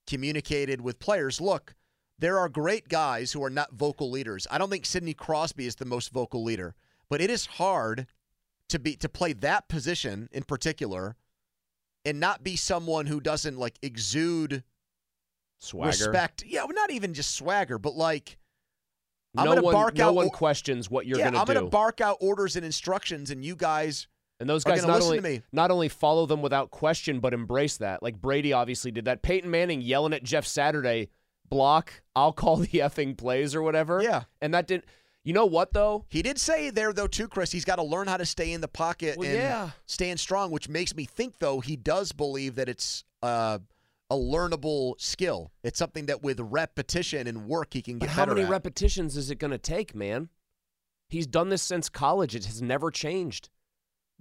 communicated 0.06 0.80
with 0.80 0.98
players. 0.98 1.40
Look, 1.40 1.74
there 2.18 2.38
are 2.38 2.48
great 2.48 2.88
guys 2.88 3.32
who 3.32 3.42
are 3.42 3.50
not 3.50 3.72
vocal 3.72 4.10
leaders. 4.10 4.46
I 4.50 4.58
don't 4.58 4.70
think 4.70 4.86
Sidney 4.86 5.14
Crosby 5.14 5.66
is 5.66 5.76
the 5.76 5.84
most 5.84 6.10
vocal 6.10 6.42
leader, 6.42 6.74
but 7.08 7.20
it 7.20 7.30
is 7.30 7.46
hard 7.46 8.06
to 8.68 8.78
be 8.78 8.96
to 8.96 9.08
play 9.08 9.32
that 9.34 9.68
position 9.68 10.28
in 10.32 10.44
particular 10.44 11.16
and 12.04 12.20
not 12.20 12.42
be 12.42 12.56
someone 12.56 13.06
who 13.06 13.20
doesn't 13.20 13.58
like 13.58 13.74
exude 13.82 14.62
Swagger. 15.58 15.88
respect. 15.88 16.44
Yeah, 16.46 16.64
well, 16.64 16.74
not 16.74 16.90
even 16.90 17.12
just 17.14 17.34
swagger, 17.34 17.78
but 17.78 17.94
like 17.94 18.38
I'm 19.36 19.44
no 19.44 19.50
gonna 19.52 19.62
one, 19.62 19.72
bark 19.74 19.94
no 19.96 20.08
out. 20.08 20.14
one 20.14 20.30
questions 20.30 20.90
what 20.90 21.06
you're 21.06 21.18
yeah, 21.18 21.30
going 21.30 21.34
to 21.34 21.38
do. 21.38 21.52
I'm 21.52 21.60
gonna 21.60 21.70
bark 21.70 22.00
out 22.00 22.16
orders 22.20 22.56
and 22.56 22.64
instructions, 22.64 23.30
and 23.30 23.44
you 23.44 23.54
guys 23.54 24.08
And 24.40 24.48
those 24.48 24.64
guys 24.64 24.80
gonna 24.80 24.94
not 24.94 25.02
only 25.02 25.18
to 25.18 25.22
me. 25.22 25.42
not 25.52 25.70
only 25.70 25.88
follow 25.88 26.26
them 26.26 26.42
without 26.42 26.70
question, 26.70 27.20
but 27.20 27.34
embrace 27.34 27.76
that. 27.76 28.02
Like 28.02 28.20
Brady 28.20 28.52
obviously 28.52 28.90
did 28.90 29.04
that. 29.04 29.22
Peyton 29.22 29.50
Manning 29.50 29.82
yelling 29.82 30.12
at 30.14 30.24
Jeff 30.24 30.46
Saturday, 30.46 31.10
block. 31.48 32.02
I'll 32.16 32.32
call 32.32 32.56
the 32.56 32.66
effing 32.74 33.16
plays 33.16 33.54
or 33.54 33.62
whatever. 33.62 34.02
Yeah. 34.02 34.24
and 34.40 34.54
that 34.54 34.66
didn't. 34.66 34.84
You 35.22 35.34
know 35.34 35.44
what 35.46 35.72
though? 35.72 36.06
He 36.08 36.22
did 36.22 36.38
say 36.38 36.70
there 36.70 36.92
though 36.92 37.06
too, 37.06 37.28
Chris. 37.28 37.52
He's 37.52 37.64
got 37.64 37.76
to 37.76 37.82
learn 37.82 38.06
how 38.08 38.16
to 38.16 38.26
stay 38.26 38.52
in 38.52 38.60
the 38.60 38.68
pocket 38.68 39.18
Well, 39.18 39.28
and 39.28 39.36
yeah. 39.36 39.70
stand 39.86 40.18
strong, 40.18 40.50
which 40.50 40.68
makes 40.68 40.94
me 40.94 41.04
think 41.04 41.38
though 41.38 41.60
he 41.60 41.76
does 41.76 42.12
believe 42.12 42.54
that 42.54 42.68
it's 42.68 43.04
uh, 43.22 43.58
a 44.08 44.16
learnable 44.16 44.98
skill. 45.00 45.52
It's 45.62 45.78
something 45.78 46.06
that 46.06 46.22
with 46.22 46.40
repetition 46.40 47.26
and 47.26 47.46
work 47.46 47.74
he 47.74 47.82
can 47.82 47.98
get 47.98 48.06
But 48.06 48.14
how 48.14 48.26
many 48.26 48.42
at. 48.42 48.48
repetitions 48.48 49.16
is 49.16 49.30
it 49.30 49.38
going 49.38 49.50
to 49.52 49.58
take, 49.58 49.94
man? 49.94 50.30
He's 51.08 51.26
done 51.26 51.48
this 51.50 51.62
since 51.62 51.88
college. 51.88 52.34
It 52.34 52.46
has 52.46 52.62
never 52.62 52.90
changed. 52.90 53.50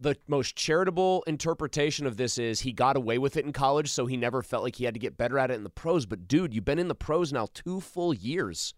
The 0.02 0.16
most 0.28 0.56
charitable 0.56 1.24
interpretation 1.28 2.06
of 2.08 2.18
this 2.18 2.38
is 2.38 2.62
he 2.62 2.72
got 2.72 2.96
away 2.98 3.18
with 3.18 3.36
it 3.38 3.46
in 3.46 3.52
college, 3.54 3.92
so 3.92 4.06
he 4.06 4.16
never 4.18 4.42
felt 4.42 4.64
like 4.64 4.78
he 4.78 4.86
had 4.86 4.94
to 4.94 5.00
get 5.00 5.18
better 5.18 5.38
at 5.38 5.52
it 5.52 5.56
in 5.56 5.64
the 5.64 5.70
pros. 5.70 6.06
But, 6.06 6.28
dude, 6.28 6.54
you've 6.54 6.66
been 6.66 6.80
in 6.80 6.88
the 6.88 6.96
pros 6.96 7.34
now 7.34 7.48
two 7.54 7.80
full 7.82 8.14
years, 8.14 8.74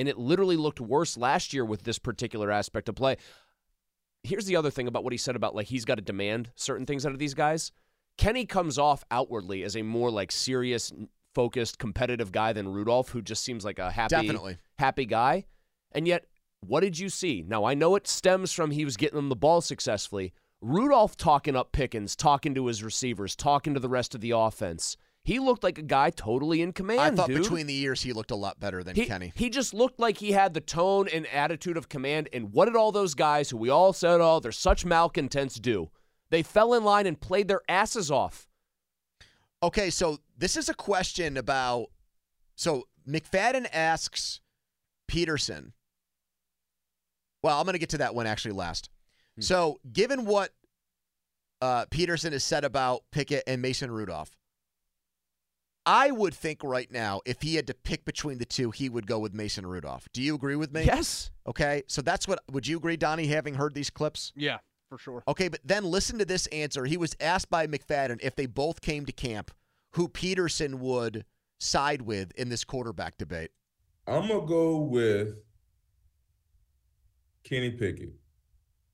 and 0.00 0.08
it 0.08 0.18
literally 0.18 0.56
looked 0.56 0.80
worse 0.80 1.18
last 1.18 1.52
year 1.52 1.64
with 1.64 1.82
this 1.84 1.98
particular 1.98 2.50
aspect 2.50 2.88
of 2.88 2.94
play. 2.94 3.16
Here's 4.22 4.46
the 4.46 4.56
other 4.56 4.70
thing 4.70 4.88
about 4.88 5.04
what 5.04 5.12
he 5.12 5.18
said 5.18 5.36
about 5.36 5.54
like 5.54 5.66
he's 5.66 5.84
got 5.84 5.96
to 5.96 6.02
demand 6.02 6.50
certain 6.56 6.86
things 6.86 7.04
out 7.04 7.12
of 7.12 7.18
these 7.18 7.34
guys. 7.34 7.70
Kenny 8.16 8.46
comes 8.46 8.78
off 8.78 9.04
outwardly 9.10 9.62
as 9.62 9.76
a 9.76 9.82
more 9.82 10.10
like 10.10 10.32
serious, 10.32 10.90
focused, 11.34 11.78
competitive 11.78 12.32
guy 12.32 12.52
than 12.52 12.68
Rudolph, 12.68 13.10
who 13.10 13.22
just 13.22 13.44
seems 13.44 13.64
like 13.64 13.78
a 13.78 13.90
happy, 13.90 14.16
Definitely. 14.16 14.56
happy 14.78 15.04
guy. 15.04 15.44
And 15.92 16.08
yet, 16.08 16.24
what 16.60 16.80
did 16.80 16.98
you 16.98 17.08
see? 17.08 17.44
Now 17.46 17.64
I 17.64 17.74
know 17.74 17.94
it 17.94 18.08
stems 18.08 18.52
from 18.52 18.70
he 18.70 18.84
was 18.84 18.96
getting 18.96 19.16
them 19.16 19.28
the 19.28 19.36
ball 19.36 19.60
successfully. 19.60 20.32
Rudolph 20.62 21.16
talking 21.16 21.56
up 21.56 21.72
Pickens, 21.72 22.16
talking 22.16 22.54
to 22.54 22.66
his 22.66 22.82
receivers, 22.82 23.36
talking 23.36 23.74
to 23.74 23.80
the 23.80 23.88
rest 23.88 24.14
of 24.14 24.20
the 24.22 24.32
offense. 24.32 24.96
He 25.22 25.38
looked 25.38 25.62
like 25.62 25.78
a 25.78 25.82
guy 25.82 26.10
totally 26.10 26.62
in 26.62 26.72
command. 26.72 27.00
I 27.00 27.10
thought 27.10 27.28
dude. 27.28 27.42
between 27.42 27.66
the 27.66 27.74
years 27.74 28.02
he 28.02 28.12
looked 28.12 28.30
a 28.30 28.36
lot 28.36 28.58
better 28.58 28.82
than 28.82 28.96
He, 28.96 29.04
Kenny. 29.06 29.32
he 29.34 29.50
just 29.50 29.74
looked 29.74 30.00
like 30.00 30.16
he 30.18 30.32
had 30.32 30.54
the 30.54 30.60
tone 30.60 31.08
and 31.12 31.26
attitude 31.26 31.76
of 31.76 31.88
command. 31.88 32.28
And 32.32 32.52
what 32.52 32.64
did 32.64 32.74
all 32.76 32.90
those 32.90 33.14
guys 33.14 33.50
who 33.50 33.58
we 33.58 33.68
all 33.68 33.92
said, 33.92 34.20
oh, 34.20 34.40
they're 34.40 34.50
such 34.50 34.84
malcontents 34.84 35.56
do? 35.56 35.90
They 36.30 36.42
fell 36.42 36.72
in 36.74 36.84
line 36.84 37.06
and 37.06 37.20
played 37.20 37.48
their 37.48 37.60
asses 37.68 38.10
off. 38.10 38.48
Okay, 39.62 39.90
so 39.90 40.18
this 40.38 40.56
is 40.56 40.68
a 40.68 40.74
question 40.74 41.36
about. 41.36 41.88
So 42.56 42.88
McFadden 43.06 43.66
asks 43.72 44.40
Peterson. 45.06 45.74
Well, 47.42 47.58
I'm 47.58 47.64
going 47.64 47.74
to 47.74 47.78
get 47.78 47.90
to 47.90 47.98
that 47.98 48.14
one 48.14 48.26
actually 48.26 48.52
last. 48.52 48.90
So, 49.38 49.80
given 49.90 50.26
what 50.26 50.50
uh, 51.62 51.86
Peterson 51.90 52.32
has 52.32 52.44
said 52.44 52.62
about 52.64 53.02
Pickett 53.10 53.42
and 53.46 53.62
Mason 53.62 53.90
Rudolph, 53.90 54.36
I 55.86 56.10
would 56.10 56.34
think 56.34 56.62
right 56.62 56.90
now, 56.90 57.20
if 57.24 57.40
he 57.42 57.56
had 57.56 57.66
to 57.68 57.74
pick 57.74 58.04
between 58.04 58.38
the 58.38 58.44
two, 58.44 58.70
he 58.70 58.88
would 58.88 59.06
go 59.06 59.18
with 59.18 59.32
Mason 59.32 59.66
Rudolph. 59.66 60.08
Do 60.12 60.22
you 60.22 60.34
agree 60.34 60.56
with 60.56 60.72
me? 60.72 60.84
Yes. 60.84 61.30
Okay, 61.46 61.82
so 61.86 62.02
that's 62.02 62.28
what. 62.28 62.40
Would 62.50 62.66
you 62.66 62.76
agree, 62.76 62.96
Donnie, 62.96 63.26
having 63.26 63.54
heard 63.54 63.74
these 63.74 63.90
clips? 63.90 64.32
Yeah, 64.36 64.58
for 64.88 64.98
sure. 64.98 65.22
Okay, 65.26 65.48
but 65.48 65.60
then 65.64 65.84
listen 65.84 66.18
to 66.18 66.24
this 66.24 66.46
answer. 66.48 66.84
He 66.84 66.96
was 66.96 67.16
asked 67.20 67.50
by 67.50 67.66
McFadden 67.66 68.18
if 68.22 68.36
they 68.36 68.46
both 68.46 68.80
came 68.82 69.06
to 69.06 69.12
camp, 69.12 69.50
who 69.92 70.08
Peterson 70.08 70.80
would 70.80 71.24
side 71.58 72.02
with 72.02 72.32
in 72.32 72.50
this 72.50 72.64
quarterback 72.64 73.16
debate. 73.18 73.50
I'm 74.06 74.28
gonna 74.28 74.46
go 74.46 74.78
with 74.78 75.34
Kenny 77.44 77.70
Pickett. 77.70 78.12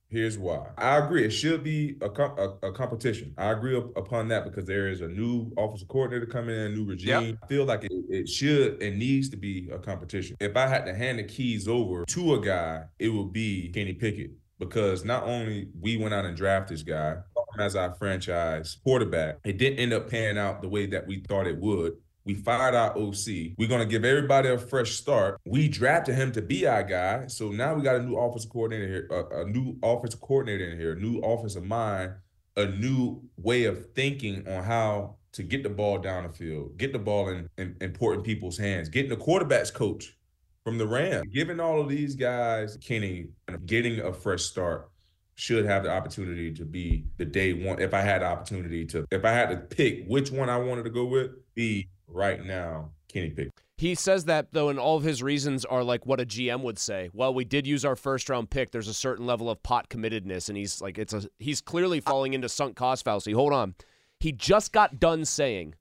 Here's 0.08 0.38
why. 0.38 0.68
I 0.78 0.98
agree. 0.98 1.24
It 1.24 1.30
should 1.30 1.64
be 1.64 1.96
a, 2.00 2.08
com- 2.08 2.38
a, 2.38 2.68
a 2.68 2.72
competition. 2.72 3.34
I 3.36 3.50
agree 3.50 3.76
up, 3.76 3.96
upon 3.96 4.28
that 4.28 4.44
because 4.44 4.64
there 4.64 4.88
is 4.88 5.00
a 5.00 5.08
new 5.08 5.50
offensive 5.58 5.88
coordinator 5.88 6.26
coming 6.26 6.54
in, 6.54 6.60
a 6.60 6.68
new 6.68 6.84
regime. 6.84 7.38
I 7.42 7.46
feel 7.46 7.64
like 7.64 7.84
it, 7.84 7.92
it 8.08 8.28
should 8.28 8.80
and 8.82 8.98
needs 8.98 9.28
to 9.30 9.36
be 9.36 9.68
a 9.72 9.78
competition. 9.78 10.36
If 10.38 10.56
I 10.56 10.68
had 10.68 10.86
to 10.86 10.94
hand 10.94 11.18
the 11.18 11.24
keys 11.24 11.66
over 11.66 12.04
to 12.04 12.34
a 12.34 12.40
guy, 12.40 12.84
it 12.98 13.08
would 13.08 13.32
be 13.32 13.70
Kenny 13.70 13.94
Pickett 13.94 14.30
because 14.58 15.04
not 15.04 15.24
only 15.24 15.68
we 15.80 15.96
went 15.96 16.14
out 16.14 16.24
and 16.24 16.36
drafted 16.36 16.76
this 16.76 16.82
guy 16.82 17.16
as 17.58 17.74
our 17.74 17.94
franchise 17.94 18.78
quarterback, 18.84 19.38
it 19.44 19.58
didn't 19.58 19.78
end 19.78 19.92
up 19.92 20.08
panning 20.08 20.38
out 20.38 20.62
the 20.62 20.68
way 20.68 20.86
that 20.86 21.06
we 21.06 21.20
thought 21.20 21.46
it 21.46 21.58
would. 21.58 21.94
We 22.26 22.34
fired 22.34 22.74
our 22.74 22.98
OC. 22.98 23.54
We're 23.56 23.68
gonna 23.68 23.86
give 23.86 24.04
everybody 24.04 24.48
a 24.48 24.58
fresh 24.58 24.90
start. 24.90 25.40
We 25.46 25.68
drafted 25.68 26.16
him 26.16 26.32
to 26.32 26.42
be 26.42 26.66
our 26.66 26.82
guy, 26.82 27.28
so 27.28 27.50
now 27.50 27.74
we 27.74 27.82
got 27.82 27.96
a 27.96 28.02
new 28.02 28.16
offensive 28.16 28.50
coordinator 28.50 28.88
here, 28.88 29.08
a, 29.10 29.42
a 29.42 29.44
new 29.46 29.78
offensive 29.80 30.20
coordinator 30.20 30.68
in 30.68 30.76
here, 30.76 30.94
a 30.94 31.00
new 31.00 31.20
offensive 31.20 31.64
mind, 31.64 32.14
a 32.56 32.66
new 32.66 33.22
way 33.36 33.64
of 33.66 33.92
thinking 33.94 34.46
on 34.48 34.64
how 34.64 35.14
to 35.32 35.44
get 35.44 35.62
the 35.62 35.70
ball 35.70 35.98
down 35.98 36.24
the 36.24 36.28
field, 36.30 36.76
get 36.76 36.92
the 36.92 36.98
ball 36.98 37.28
in, 37.28 37.48
in 37.58 37.76
important 37.80 38.24
people's 38.24 38.58
hands, 38.58 38.88
getting 38.88 39.10
the 39.10 39.16
quarterbacks 39.16 39.72
coach 39.72 40.16
from 40.64 40.78
the 40.78 40.86
Rams, 40.86 41.28
giving 41.32 41.60
all 41.60 41.80
of 41.80 41.88
these 41.88 42.16
guys 42.16 42.76
Kenny 42.78 43.28
getting 43.66 44.00
a 44.00 44.12
fresh 44.12 44.42
start 44.42 44.90
should 45.36 45.64
have 45.64 45.84
the 45.84 45.90
opportunity 45.90 46.52
to 46.54 46.64
be 46.64 47.04
the 47.18 47.24
day 47.24 47.52
one. 47.52 47.80
If 47.80 47.94
I 47.94 48.00
had 48.00 48.22
the 48.22 48.26
opportunity 48.26 48.84
to, 48.86 49.06
if 49.12 49.24
I 49.24 49.30
had 49.30 49.50
to 49.50 49.56
pick 49.58 50.06
which 50.08 50.32
one 50.32 50.48
I 50.48 50.56
wanted 50.56 50.82
to 50.84 50.90
go 50.90 51.04
with, 51.04 51.30
be 51.54 51.88
right 52.08 52.44
now 52.44 52.90
Kenny 53.08 53.30
Pickett. 53.30 53.52
He 53.78 53.94
says 53.94 54.24
that 54.24 54.52
though, 54.52 54.68
and 54.68 54.78
all 54.78 54.96
of 54.96 55.02
his 55.02 55.22
reasons 55.22 55.64
are 55.64 55.84
like 55.84 56.06
what 56.06 56.20
a 56.20 56.26
GM 56.26 56.62
would 56.62 56.78
say. 56.78 57.10
Well, 57.12 57.34
we 57.34 57.44
did 57.44 57.66
use 57.66 57.84
our 57.84 57.96
first 57.96 58.28
round 58.28 58.50
pick. 58.50 58.70
There's 58.70 58.88
a 58.88 58.94
certain 58.94 59.26
level 59.26 59.50
of 59.50 59.62
pot 59.62 59.90
committedness, 59.90 60.48
and 60.48 60.56
he's 60.56 60.80
like, 60.80 60.98
it's 60.98 61.12
a 61.12 61.28
he's 61.38 61.60
clearly 61.60 62.00
falling 62.00 62.32
into 62.32 62.48
sunk 62.48 62.76
cost 62.76 63.04
fallacy. 63.04 63.32
Hold 63.32 63.52
on, 63.52 63.74
he 64.18 64.32
just 64.32 64.72
got 64.72 64.98
done 64.98 65.24
saying 65.24 65.74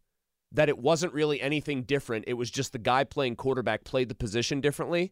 that 0.52 0.70
it 0.70 0.78
wasn't 0.78 1.14
really 1.14 1.42
anything 1.42 1.84
different. 1.84 2.26
It 2.28 2.34
was 2.34 2.52
just 2.52 2.74
the 2.74 2.80
guy 2.80 3.04
playing 3.04 3.36
quarterback 3.38 3.84
played 3.84 4.10
the 4.10 4.16
position 4.16 4.62
differently. 4.62 5.12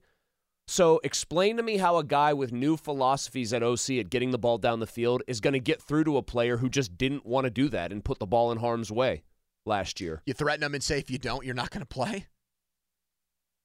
So 0.66 1.02
explain 1.04 1.58
to 1.58 1.64
me 1.64 1.78
how 1.78 1.98
a 1.98 2.06
guy 2.06 2.34
with 2.34 2.54
new 2.54 2.78
philosophies 2.78 3.52
at 3.52 3.64
OC 3.64 3.92
at 3.92 4.10
getting 4.10 4.32
the 4.32 4.38
ball 4.38 4.58
down 4.58 4.80
the 4.80 4.88
field 4.88 5.22
is 5.28 5.42
going 5.42 5.54
to 5.54 5.60
get 5.60 5.82
through 5.82 6.06
to 6.06 6.16
a 6.16 6.22
player 6.22 6.58
who 6.58 6.70
just 6.70 6.98
didn't 6.98 7.26
want 7.26 7.44
to 7.44 7.50
do 7.50 7.68
that 7.68 7.92
and 7.92 8.06
put 8.06 8.20
the 8.20 8.26
ball 8.26 8.50
in 8.50 8.60
harm's 8.60 8.90
way 8.90 9.24
last 9.66 10.02
year. 10.02 10.22
You 10.26 10.34
threaten 10.34 10.62
them 10.62 10.74
and 10.74 10.84
say 10.84 11.00
if 11.00 11.10
you 11.10 11.18
don't, 11.18 11.46
you're 11.46 11.56
not 11.56 11.70
going 11.70 11.82
to 11.82 11.88
play. 11.88 12.28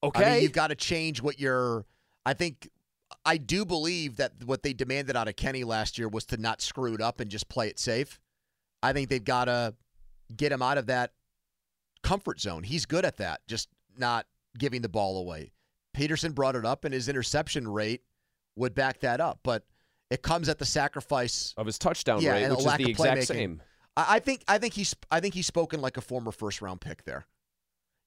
Okay. 0.02 0.24
I 0.24 0.32
mean, 0.34 0.42
you've 0.42 0.52
got 0.52 0.68
to 0.68 0.74
change 0.74 1.20
what 1.20 1.40
your 1.40 1.84
I 2.24 2.34
think 2.34 2.68
I 3.24 3.36
do 3.36 3.64
believe 3.64 4.16
that 4.16 4.32
what 4.44 4.62
they 4.62 4.72
demanded 4.72 5.16
out 5.16 5.28
of 5.28 5.36
Kenny 5.36 5.64
last 5.64 5.98
year 5.98 6.08
was 6.08 6.24
to 6.26 6.36
not 6.36 6.60
screw 6.60 6.94
it 6.94 7.00
up 7.00 7.20
and 7.20 7.30
just 7.30 7.48
play 7.48 7.68
it 7.68 7.78
safe. 7.78 8.20
I 8.82 8.92
think 8.92 9.08
they've 9.08 9.24
got 9.24 9.46
to 9.46 9.74
get 10.36 10.52
him 10.52 10.62
out 10.62 10.78
of 10.78 10.86
that 10.86 11.12
comfort 12.02 12.40
zone. 12.40 12.62
He's 12.62 12.86
good 12.86 13.04
at 13.04 13.16
that, 13.16 13.40
just 13.48 13.68
not 13.96 14.26
giving 14.56 14.82
the 14.82 14.88
ball 14.88 15.18
away. 15.18 15.52
Peterson 15.94 16.32
brought 16.32 16.54
it 16.54 16.64
up, 16.64 16.84
and 16.84 16.94
his 16.94 17.08
interception 17.08 17.66
rate 17.66 18.02
would 18.56 18.74
back 18.74 19.00
that 19.00 19.20
up. 19.20 19.40
But 19.42 19.64
it 20.10 20.22
comes 20.22 20.48
at 20.48 20.58
the 20.58 20.66
sacrifice 20.66 21.54
of 21.56 21.66
his 21.66 21.78
touchdown 21.78 22.20
yeah, 22.22 22.32
rate, 22.32 22.44
and 22.44 22.56
which 22.56 22.66
is 22.66 22.76
the 22.76 22.84
of 22.84 22.90
exact 22.90 23.24
same. 23.24 23.62
I, 23.98 24.16
I 24.16 24.18
think 24.20 24.44
I 24.48 24.58
think 24.58 24.74
he's 24.74 24.94
I 25.10 25.20
think 25.20 25.34
he's 25.34 25.46
spoken 25.46 25.80
like 25.80 25.96
a 25.96 26.00
former 26.00 26.30
first 26.30 26.62
round 26.62 26.80
pick 26.80 27.04
there. 27.04 27.26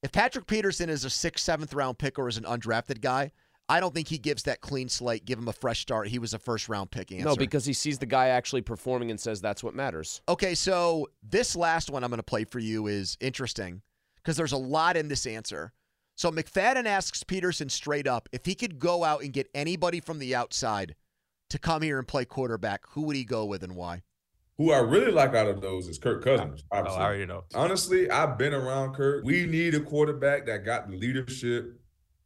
If 0.02 0.12
Patrick 0.12 0.48
Peterson 0.48 0.90
is 0.90 1.06
a 1.06 1.10
sixth, 1.10 1.46
seventh 1.46 1.74
round 1.74 2.00
pick 2.00 2.18
or 2.18 2.28
is 2.28 2.38
an 2.38 2.46
undrafted 2.46 3.02
guy, 3.02 3.32
I 3.70 3.80
don't 3.80 3.94
think 3.94 4.08
he 4.08 4.18
gives 4.18 4.44
that 4.44 4.62
clean 4.62 4.90
slate, 4.90 5.26
give 5.26 5.38
him 5.38 5.48
a 5.48 5.54
fresh 5.54 5.82
start. 5.82 6.08
He 6.08 6.18
was 6.18 6.34
a 6.34 6.40
first 6.40 6.70
round 6.70 6.90
pick 6.90 7.12
answer. 7.12 7.26
No, 7.26 7.36
because 7.36 7.66
he 7.66 7.74
sees 7.74 8.00
the 8.00 8.08
guy 8.08 8.30
actually 8.30 8.62
performing 8.62 9.12
and 9.12 9.20
says 9.20 9.42
that's 9.42 9.64
what 9.64 9.76
matters. 9.76 10.22
Okay, 10.28 10.56
so 10.56 11.08
this 11.22 11.56
last 11.56 11.92
one 11.92 12.04
I'm 12.04 12.10
going 12.10 12.18
to 12.18 12.24
play 12.24 12.46
for 12.46 12.60
you 12.60 12.88
is 12.88 13.18
interesting 13.20 13.82
because 14.16 14.38
there's 14.38 14.54
a 14.54 14.58
lot 14.58 14.98
in 14.98 15.10
this 15.10 15.28
answer. 15.28 15.74
So 16.16 16.32
McFadden 16.32 16.86
asks 16.86 17.24
Peterson 17.24 17.70
straight 17.70 18.08
up 18.08 18.30
if 18.32 18.46
he 18.46 18.56
could 18.56 18.80
go 18.80 19.04
out 19.04 19.24
and 19.24 19.34
get 19.34 19.50
anybody 19.54 20.00
from 20.00 20.20
the 20.20 20.36
outside 20.36 20.96
to 21.50 21.60
come 21.60 21.82
here 21.82 21.98
and 21.98 22.08
play 22.08 22.26
quarterback, 22.26 22.82
who 22.90 23.02
would 23.04 23.16
he 23.16 23.24
go 23.24 23.46
with 23.46 23.64
and 23.64 23.76
why? 23.76 24.04
Who 24.62 24.72
I 24.72 24.78
really 24.78 25.12
like 25.12 25.34
out 25.34 25.48
of 25.48 25.60
those 25.60 25.88
is 25.88 25.98
Kirk 25.98 26.22
oh, 26.22 26.38
Cousins. 26.38 26.64
Oh, 26.72 26.78
I 26.78 26.82
already 26.82 27.26
know. 27.26 27.46
Honestly, 27.56 28.12
I've 28.12 28.38
been 28.38 28.54
around 28.54 28.94
Kirk. 28.94 29.26
We 29.26 29.48
need 29.48 29.74
a 29.74 29.80
quarterback 29.80 30.46
that 30.46 30.64
got 30.64 30.88
the 30.88 30.96
leadership 30.96 31.80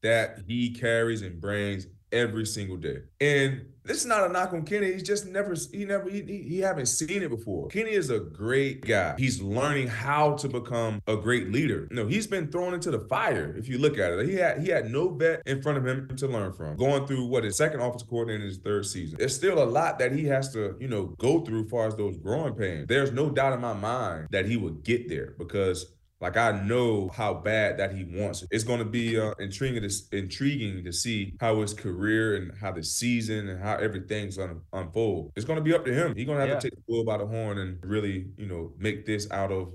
that 0.04 0.40
he 0.46 0.74
carries 0.74 1.22
and 1.22 1.40
brings 1.40 1.88
every 2.12 2.46
single 2.46 2.78
day. 2.78 3.00
And 3.20 3.66
this 3.86 3.98
is 3.98 4.06
not 4.06 4.28
a 4.28 4.34
knock 4.34 4.52
on 4.54 4.64
Kenny. 4.64 4.92
He's 4.92 5.04
just 5.04 5.28
never 5.28 5.56
he 5.72 5.86
never 5.86 6.10
he, 6.10 6.22
he, 6.24 6.42
he 6.42 6.60
haven't 6.60 6.88
seen 6.88 7.22
it 7.22 7.30
before. 7.30 7.68
Kenny 7.68 7.92
is 7.92 8.10
a 8.10 8.20
great 8.20 8.82
guy. 8.82 9.16
He's 9.18 9.42
learning 9.42 9.88
how 9.88 10.34
to 10.38 10.50
become 10.50 11.02
a 11.08 11.16
great 11.16 11.52
leader. 11.52 11.88
You 11.92 11.96
know, 11.98 12.08
he's 12.08 12.26
been 12.28 12.52
thrown 12.52 12.74
into 12.74 12.90
the 12.90 13.00
fire. 13.00 13.56
If 13.56 13.68
you 13.68 13.78
look 13.78 13.98
at 13.98 14.12
it, 14.12 14.28
he 14.28 14.36
had 14.36 14.62
he 14.62 14.70
had 14.70 14.90
no 14.90 15.10
vet 15.10 15.44
in 15.46 15.62
front 15.62 15.78
of 15.78 15.86
him 15.86 16.16
to 16.18 16.28
learn 16.28 16.54
from. 16.54 16.76
Going 16.78 17.06
through 17.06 17.26
what 17.28 17.44
his 17.44 17.58
second 17.58 17.82
offensive 17.82 18.10
coordinator 18.10 18.44
in 18.44 18.50
his 18.50 18.58
third 18.58 18.86
season. 18.86 19.18
There's 19.20 19.36
still 19.36 19.62
a 19.62 19.66
lot 19.66 20.00
that 20.00 20.12
he 20.12 20.26
has 20.26 20.52
to 20.54 20.76
you 20.80 20.88
know 20.88 21.16
go 21.20 21.42
through 21.42 21.66
as 21.66 21.70
far 21.70 21.88
as 21.88 21.96
those 21.96 22.18
growing 22.18 22.56
pains. 22.56 22.88
There's 22.88 23.12
no 23.12 23.30
doubt 23.30 23.54
in 23.54 23.62
my 23.62 23.74
mind 23.74 24.30
that 24.32 24.46
he 24.46 24.58
would 24.58 24.84
get 24.84 25.10
there 25.10 25.36
because 25.38 25.95
like 26.22 26.38
I 26.38 26.52
know 26.64 27.10
how 27.10 27.34
bad 27.34 27.78
that 27.78 27.94
he 27.94 28.04
wants 28.06 28.42
it. 28.42 28.50
It's 28.52 28.64
going 28.64 28.80
to 28.80 28.86
be 28.86 29.20
uh, 29.20 29.32
intriguing, 29.40 29.82
to, 29.88 30.18
intriguing 30.18 30.84
to 30.84 30.92
see 30.94 31.34
how 31.40 31.62
his 31.62 31.74
career 31.74 32.36
and 32.38 32.52
how 32.60 32.72
the 32.72 32.84
season 32.84 33.50
and 33.50 33.62
how 33.62 33.76
everything's 33.76 34.38
going 34.38 34.50
to 34.50 34.62
unfold. 34.74 35.32
It's 35.36 35.46
going 35.46 35.58
to 35.58 35.64
be 35.64 35.74
up 35.74 35.84
to 35.86 35.94
him. 35.94 36.16
He's 36.16 36.26
going 36.26 36.38
to 36.38 36.42
have 36.42 36.50
Yeah. 36.50 36.60
to 36.60 36.70
take 36.70 36.76
the 36.76 36.84
bull 36.88 37.04
by 37.04 37.18
the 37.18 37.26
horn 37.26 37.58
and 37.58 37.78
really, 37.84 38.28
you 38.38 38.46
know, 38.48 38.72
make 38.78 39.06
this 39.06 39.30
out 39.30 39.52
of, 39.52 39.74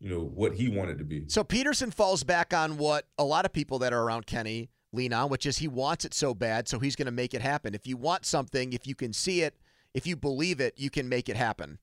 you 0.00 0.10
know, 0.10 0.20
what 0.20 0.54
he 0.54 0.68
wanted 0.68 0.98
to 0.98 1.04
be. 1.04 1.24
So 1.28 1.44
Peterson 1.44 1.90
falls 1.90 2.24
back 2.24 2.52
on 2.52 2.78
what 2.78 3.06
a 3.16 3.24
lot 3.24 3.44
of 3.44 3.52
people 3.52 3.78
that 3.78 3.92
are 3.92 4.02
around 4.02 4.26
Kenny 4.26 4.70
lean 4.92 5.12
on, 5.12 5.30
which 5.30 5.46
is 5.46 5.58
he 5.58 5.68
wants 5.68 6.04
it 6.04 6.14
so 6.14 6.34
bad, 6.34 6.68
so 6.68 6.78
he's 6.78 6.96
going 6.96 7.06
to 7.06 7.12
make 7.12 7.32
it 7.32 7.42
happen. 7.42 7.74
If 7.74 7.86
you 7.86 7.96
want 7.96 8.26
something, 8.26 8.72
if 8.72 8.86
you 8.86 8.94
can 8.94 9.12
see 9.12 9.42
it, 9.42 9.54
if 9.94 10.06
you 10.06 10.16
believe 10.16 10.58
it, 10.60 10.74
you 10.76 10.90
can 10.90 11.08
make 11.08 11.28
it 11.28 11.36
happen. 11.36 11.78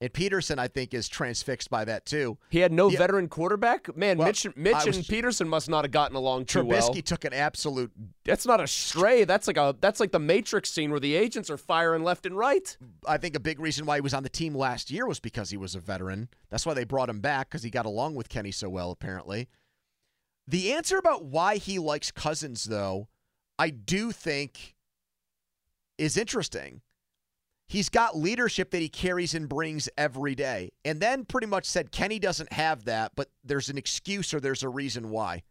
And 0.00 0.12
Peterson, 0.12 0.58
I 0.58 0.68
think, 0.68 0.92
is 0.92 1.08
transfixed 1.08 1.70
by 1.70 1.84
that 1.86 2.04
too. 2.04 2.36
He 2.50 2.58
had 2.58 2.72
no 2.72 2.90
Yeah. 2.90 2.98
veteran 2.98 3.28
quarterback. 3.28 3.96
Man, 3.96 4.18
Well, 4.18 4.26
Mitch, 4.26 4.44
Mitch 4.56 4.84
was- 4.84 4.96
and 4.96 5.06
Peterson 5.06 5.48
must 5.48 5.68
not 5.68 5.84
have 5.84 5.92
gotten 5.92 6.16
along 6.16 6.44
too 6.46 6.58
Trubisky 6.58 6.94
well. 6.94 7.02
took 7.02 7.24
an 7.24 7.32
absolute. 7.32 7.92
That's 8.24 8.44
not 8.44 8.60
a 8.60 8.66
stray. 8.66 9.24
That's 9.24 9.46
like 9.46 9.56
a 9.56 9.74
that's 9.80 10.00
like 10.00 10.12
the 10.12 10.18
Matrix 10.18 10.70
scene 10.70 10.90
where 10.90 11.00
the 11.00 11.14
agents 11.14 11.48
are 11.48 11.56
firing 11.56 12.02
left 12.02 12.26
and 12.26 12.36
right. 12.36 12.76
I 13.06 13.16
think 13.18 13.34
a 13.36 13.40
big 13.40 13.60
reason 13.60 13.86
why 13.86 13.96
he 13.96 14.00
was 14.02 14.12
on 14.12 14.24
the 14.24 14.28
team 14.28 14.54
last 14.54 14.90
year 14.90 15.06
was 15.06 15.20
because 15.20 15.50
he 15.50 15.56
was 15.56 15.74
a 15.74 15.80
veteran. 15.80 16.28
That's 16.50 16.66
why 16.66 16.74
they 16.74 16.84
brought 16.84 17.08
him 17.08 17.20
back 17.20 17.48
because 17.48 17.62
he 17.62 17.70
got 17.70 17.86
along 17.86 18.14
with 18.16 18.28
Kenny 18.28 18.50
so 18.52 18.68
well, 18.68 18.90
apparently. 18.90 19.48
The 20.46 20.72
answer 20.72 20.98
about 20.98 21.24
why 21.24 21.56
he 21.56 21.78
likes 21.78 22.10
Cousins, 22.10 22.64
though, 22.64 23.08
I 23.58 23.70
do 23.70 24.12
think 24.12 24.74
is 25.96 26.16
interesting. 26.18 26.82
He's 27.74 27.88
got 27.88 28.16
leadership 28.16 28.70
that 28.70 28.82
he 28.82 28.88
carries 28.88 29.34
and 29.34 29.48
brings 29.48 29.88
every 29.98 30.36
day. 30.36 30.70
And 30.84 31.00
then 31.00 31.24
pretty 31.24 31.48
much 31.48 31.64
said 31.64 31.90
Kenny 31.90 32.20
doesn't 32.20 32.52
have 32.52 32.84
that, 32.84 33.16
but 33.16 33.30
there's 33.42 33.68
an 33.68 33.76
excuse 33.76 34.32
or 34.32 34.38
there's 34.38 34.62
a 34.62 34.68
reason 34.68 35.10
why. 35.10 35.42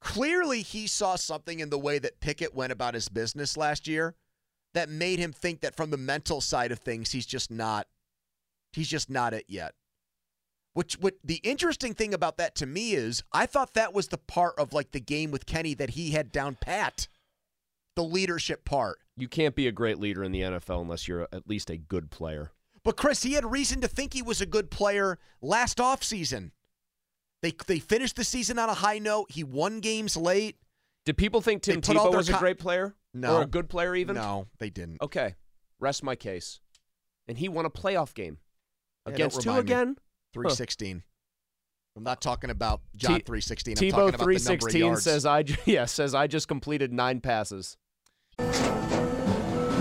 Clearly, 0.00 0.62
he 0.62 0.86
saw 0.86 1.16
something 1.16 1.60
in 1.60 1.68
the 1.68 1.78
way 1.78 1.98
that 1.98 2.18
Pickett 2.20 2.54
went 2.54 2.72
about 2.72 2.94
his 2.94 3.10
business 3.10 3.58
last 3.58 3.86
year 3.86 4.14
that 4.72 4.88
made 4.88 5.18
him 5.18 5.34
think 5.34 5.60
that 5.60 5.76
from 5.76 5.90
the 5.90 5.98
mental 5.98 6.40
side 6.40 6.72
of 6.72 6.78
things, 6.78 7.12
he's 7.12 7.26
just 7.26 7.50
not 7.50 7.86
he's 8.72 8.88
just 8.88 9.10
not 9.10 9.34
it 9.34 9.44
yet. 9.46 9.74
Which 10.72 10.94
what 10.94 11.16
the 11.22 11.42
interesting 11.44 11.92
thing 11.92 12.14
about 12.14 12.38
that 12.38 12.54
to 12.54 12.64
me 12.64 12.94
is 12.94 13.22
I 13.34 13.44
thought 13.44 13.74
that 13.74 13.92
was 13.92 14.08
the 14.08 14.16
part 14.16 14.54
of 14.58 14.72
like 14.72 14.92
the 14.92 15.00
game 15.00 15.30
with 15.30 15.44
Kenny 15.44 15.74
that 15.74 15.90
he 15.90 16.12
had 16.12 16.32
down 16.32 16.56
pat. 16.58 17.06
The 17.96 18.02
leadership 18.02 18.64
part. 18.64 19.00
You 19.16 19.28
can't 19.28 19.54
be 19.54 19.68
a 19.68 19.72
great 19.72 19.98
leader 19.98 20.24
in 20.24 20.32
the 20.32 20.40
NFL 20.40 20.82
unless 20.82 21.06
you're 21.06 21.28
at 21.32 21.48
least 21.48 21.70
a 21.70 21.76
good 21.76 22.10
player. 22.10 22.50
But 22.82 22.96
Chris, 22.96 23.22
he 23.22 23.32
had 23.32 23.50
reason 23.50 23.80
to 23.80 23.88
think 23.88 24.12
he 24.12 24.22
was 24.22 24.40
a 24.40 24.46
good 24.46 24.70
player 24.70 25.18
last 25.40 25.78
offseason. 25.78 26.50
They 27.42 27.52
they 27.66 27.78
finished 27.78 28.16
the 28.16 28.24
season 28.24 28.58
on 28.58 28.68
a 28.68 28.74
high 28.74 28.98
note. 28.98 29.30
He 29.30 29.44
won 29.44 29.80
games 29.80 30.16
late. 30.16 30.56
Did 31.04 31.16
people 31.16 31.40
think 31.40 31.62
Tim 31.62 31.80
Tebow 31.80 32.14
was 32.14 32.28
a 32.28 32.38
great 32.38 32.58
player? 32.58 32.94
No. 33.12 33.36
Or 33.36 33.42
a 33.42 33.46
good 33.46 33.68
player 33.68 33.94
even? 33.94 34.16
No, 34.16 34.48
they 34.58 34.70
didn't. 34.70 35.00
Okay. 35.02 35.34
Rest 35.78 36.02
my 36.02 36.16
case. 36.16 36.60
And 37.28 37.38
he 37.38 37.48
won 37.48 37.64
a 37.66 37.70
playoff 37.70 38.14
game. 38.14 38.38
Yeah, 39.06 39.14
Against 39.14 39.44
who 39.44 39.52
me. 39.52 39.58
again? 39.58 39.96
316. 40.32 41.02
I'm 41.96 42.02
not 42.02 42.20
talking 42.20 42.50
about 42.50 42.80
John 42.96 43.16
T- 43.18 43.22
316. 43.26 43.72
I'm 43.72 43.76
Tebow 43.76 43.90
talking 43.90 44.14
about 44.14 44.26
the 44.28 44.50
number 44.50 44.66
of 44.66 44.72
316 44.72 44.80
yards. 44.80 45.02
says 45.04 45.26
I 45.26 45.44
yeah, 45.66 45.84
says 45.84 46.14
I 46.14 46.26
just 46.26 46.48
completed 46.48 46.92
9 46.92 47.20
passes. 47.20 47.76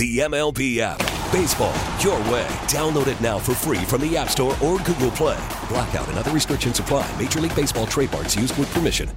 The 0.00 0.18
MLB 0.20 0.78
app. 0.78 0.98
Baseball, 1.30 1.74
your 2.00 2.18
way. 2.32 2.46
Download 2.68 3.06
it 3.06 3.20
now 3.20 3.38
for 3.38 3.54
free 3.54 3.84
from 3.84 4.00
the 4.00 4.16
App 4.16 4.30
Store 4.30 4.56
or 4.64 4.78
Google 4.78 5.10
Play. 5.10 5.36
Blackout 5.68 6.08
and 6.08 6.16
other 6.16 6.30
restrictions 6.30 6.78
apply. 6.78 7.06
Major 7.20 7.38
League 7.38 7.54
Baseball 7.54 7.86
trademarks 7.86 8.34
used 8.34 8.56
with 8.56 8.72
permission. 8.72 9.10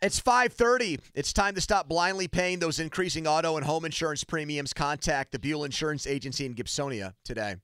It's 0.00 0.20
5:30. 0.20 1.00
It's 1.12 1.32
time 1.32 1.56
to 1.56 1.60
stop 1.60 1.88
blindly 1.88 2.28
paying 2.28 2.60
those 2.60 2.78
increasing 2.78 3.26
auto 3.26 3.56
and 3.56 3.66
home 3.66 3.84
insurance 3.84 4.22
premiums. 4.22 4.72
Contact 4.72 5.32
the 5.32 5.40
Buell 5.40 5.64
Insurance 5.64 6.06
Agency 6.06 6.46
in 6.46 6.54
Gibsonia 6.54 7.14
today. 7.24 7.56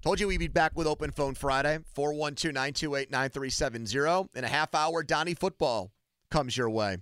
Told 0.00 0.20
you 0.20 0.28
we'd 0.28 0.38
be 0.38 0.46
back 0.46 0.76
with 0.76 0.86
Open 0.86 1.10
Phone 1.10 1.34
Friday, 1.34 1.80
412-928-9370. 1.96 4.28
In 4.36 4.44
a 4.44 4.48
half 4.48 4.76
hour, 4.76 5.02
Donnie 5.02 5.34
Football 5.34 5.90
comes 6.30 6.56
your 6.56 6.70
way. 6.70 6.98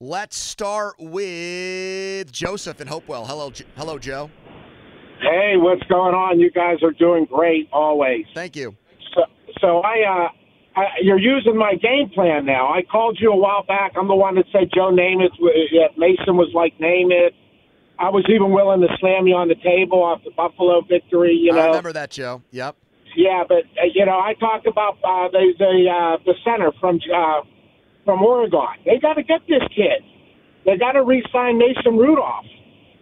Let's 0.00 0.36
start 0.38 0.94
with 1.00 2.30
Joseph 2.30 2.80
in 2.80 2.86
Hopewell. 2.86 3.26
Hello, 3.26 3.50
Jo- 3.50 3.64
hello, 3.76 3.98
Joe. 3.98 4.30
Hey, 5.20 5.54
what's 5.56 5.82
going 5.88 6.14
on? 6.14 6.38
You 6.38 6.52
guys 6.52 6.76
are 6.84 6.92
doing 6.92 7.24
great 7.24 7.68
always. 7.72 8.24
Thank 8.32 8.54
you. 8.54 8.76
So, 9.12 9.22
so 9.60 9.78
I, 9.80 10.04
uh, 10.06 10.80
I, 10.80 10.84
you're 11.02 11.18
using 11.18 11.56
my 11.56 11.74
game 11.74 12.10
plan 12.14 12.46
now. 12.46 12.68
I 12.72 12.82
called 12.82 13.18
you 13.20 13.32
a 13.32 13.36
while 13.36 13.64
back. 13.64 13.94
I'm 13.96 14.06
the 14.06 14.14
one 14.14 14.36
that 14.36 14.44
said 14.52 14.70
Joe 14.72 14.90
name 14.90 15.20
it. 15.20 15.32
uh, 15.32 15.92
Mason 15.98 16.36
was 16.36 16.52
like 16.54 16.78
name 16.78 17.10
it. 17.10 17.34
I 17.98 18.08
was 18.10 18.24
even 18.28 18.52
willing 18.52 18.80
to 18.82 18.88
slam 19.00 19.26
you 19.26 19.34
on 19.34 19.48
the 19.48 19.56
table 19.56 20.04
off 20.04 20.20
the 20.24 20.30
Buffalo 20.30 20.80
victory. 20.82 21.34
You 21.34 21.52
know, 21.54 21.58
I 21.58 21.66
remember 21.66 21.92
that, 21.94 22.12
Joe. 22.12 22.42
Yep. 22.52 22.76
Yeah, 23.16 23.42
but 23.48 23.64
uh, 23.74 23.90
you 23.92 24.06
know, 24.06 24.20
I 24.20 24.34
talked 24.38 24.68
about 24.68 24.98
uh, 25.02 25.26
the 25.32 25.52
the 25.58 25.90
uh, 25.90 26.22
the 26.24 26.34
center 26.44 26.70
from 26.78 27.00
uh, 27.12 27.40
from 28.08 28.22
Oregon. 28.22 28.60
They 28.86 28.98
got 28.98 29.14
to 29.14 29.22
get 29.22 29.42
this 29.46 29.60
kid. 29.76 30.02
They 30.64 30.78
got 30.78 30.92
to 30.92 31.02
re-sign 31.04 31.58
Mason 31.58 31.98
Rudolph. 31.98 32.46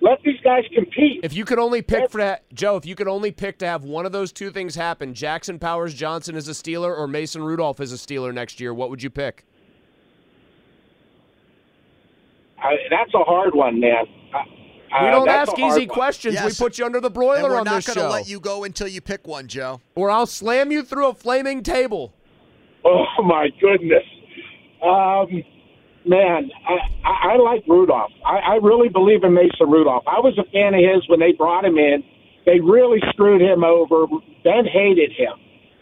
Let 0.00 0.20
these 0.24 0.40
guys 0.42 0.64
compete. 0.74 1.20
If 1.22 1.32
you 1.32 1.44
could 1.44 1.60
only 1.60 1.80
pick 1.80 2.10
for 2.10 2.18
that, 2.18 2.52
Joe, 2.52 2.74
if 2.74 2.84
you 2.84 2.96
could 2.96 3.06
only 3.06 3.30
pick 3.30 3.58
to 3.58 3.66
have 3.68 3.84
one 3.84 4.04
of 4.04 4.10
those 4.10 4.32
two 4.32 4.50
things 4.50 4.74
happen, 4.74 5.14
Jackson 5.14 5.60
Powers 5.60 5.94
Johnson 5.94 6.34
as 6.34 6.48
a 6.48 6.50
Steeler 6.50 6.98
or 6.98 7.06
Mason 7.06 7.44
Rudolph 7.44 7.78
as 7.78 7.92
a 7.92 7.96
Steeler 7.96 8.34
next 8.34 8.58
year, 8.58 8.74
what 8.74 8.90
would 8.90 9.00
you 9.00 9.08
pick? 9.08 9.46
I, 12.58 12.74
that's 12.90 13.14
a 13.14 13.22
hard 13.22 13.54
one, 13.54 13.78
man. 13.78 14.06
Uh, 14.34 14.38
we 14.90 15.06
uh, 15.06 15.10
don't 15.12 15.26
that's 15.26 15.50
ask 15.50 15.58
easy 15.58 15.86
questions. 15.86 16.34
Yes. 16.34 16.44
We 16.44 16.64
put 16.66 16.78
you 16.78 16.84
under 16.84 17.00
the 17.00 17.06
And 17.06 17.14
broiler 17.14 17.50
we're 17.50 17.62
not 17.62 17.84
going 17.84 17.98
to 17.98 18.08
let 18.08 18.28
you 18.28 18.40
go 18.40 18.64
until 18.64 18.88
you 18.88 19.00
pick 19.00 19.28
one, 19.28 19.46
Joe. 19.46 19.80
or 19.94 20.10
I'll 20.10 20.26
slam 20.26 20.72
you 20.72 20.82
through 20.82 21.06
a 21.06 21.14
flaming 21.14 21.62
table. 21.62 22.12
Oh 22.84 23.04
my 23.24 23.48
goodness, 23.60 24.04
um, 24.82 25.28
man, 26.04 26.50
I, 26.68 26.74
I, 27.08 27.32
I 27.32 27.36
like 27.36 27.64
Rudolph. 27.66 28.12
I, 28.24 28.38
I 28.38 28.54
really 28.62 28.88
believe 28.88 29.24
in 29.24 29.34
Mason 29.34 29.68
Rudolph. 29.68 30.04
I 30.06 30.20
was 30.20 30.36
a 30.38 30.44
fan 30.50 30.74
of 30.74 30.80
his 30.80 31.08
when 31.08 31.20
they 31.20 31.32
brought 31.32 31.64
him 31.64 31.78
in. 31.78 32.02
They 32.44 32.60
really 32.60 33.00
screwed 33.10 33.40
him 33.42 33.64
over. 33.64 34.06
Ben 34.44 34.64
hated 34.64 35.10
him, 35.12 35.34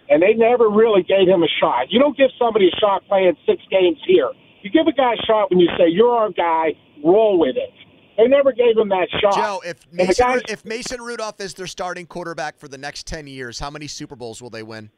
and 0.08 0.22
they 0.22 0.32
never 0.34 0.68
really 0.70 1.02
gave 1.02 1.28
him 1.28 1.42
a 1.42 1.48
shot. 1.60 1.90
You 1.90 2.00
don't 2.00 2.16
give 2.16 2.30
somebody 2.38 2.68
a 2.68 2.76
shot 2.80 3.02
playing 3.06 3.36
six 3.46 3.60
games 3.70 3.98
here. 4.06 4.30
You 4.62 4.70
give 4.70 4.86
a 4.86 4.92
guy 4.92 5.12
a 5.12 5.26
shot 5.26 5.50
when 5.50 5.60
you 5.60 5.68
say 5.76 5.88
you're 5.88 6.10
our 6.16 6.30
guy. 6.30 6.72
Roll 7.04 7.38
with 7.38 7.56
it. 7.56 7.70
They 8.16 8.28
never 8.28 8.52
gave 8.52 8.78
him 8.78 8.88
that 8.90 9.08
shot. 9.20 9.34
Joe, 9.34 9.60
if 9.66 9.76
Mason, 9.92 10.26
guys- 10.26 10.42
if 10.48 10.64
Mason 10.64 11.02
Rudolph 11.02 11.38
is 11.40 11.52
their 11.52 11.66
starting 11.66 12.06
quarterback 12.06 12.58
for 12.58 12.68
the 12.68 12.78
next 12.78 13.06
10 13.06 13.26
years, 13.26 13.58
how 13.58 13.68
many 13.70 13.86
Super 13.88 14.16
Bowls 14.16 14.40
will 14.40 14.50
they 14.50 14.62
win? 14.62 14.88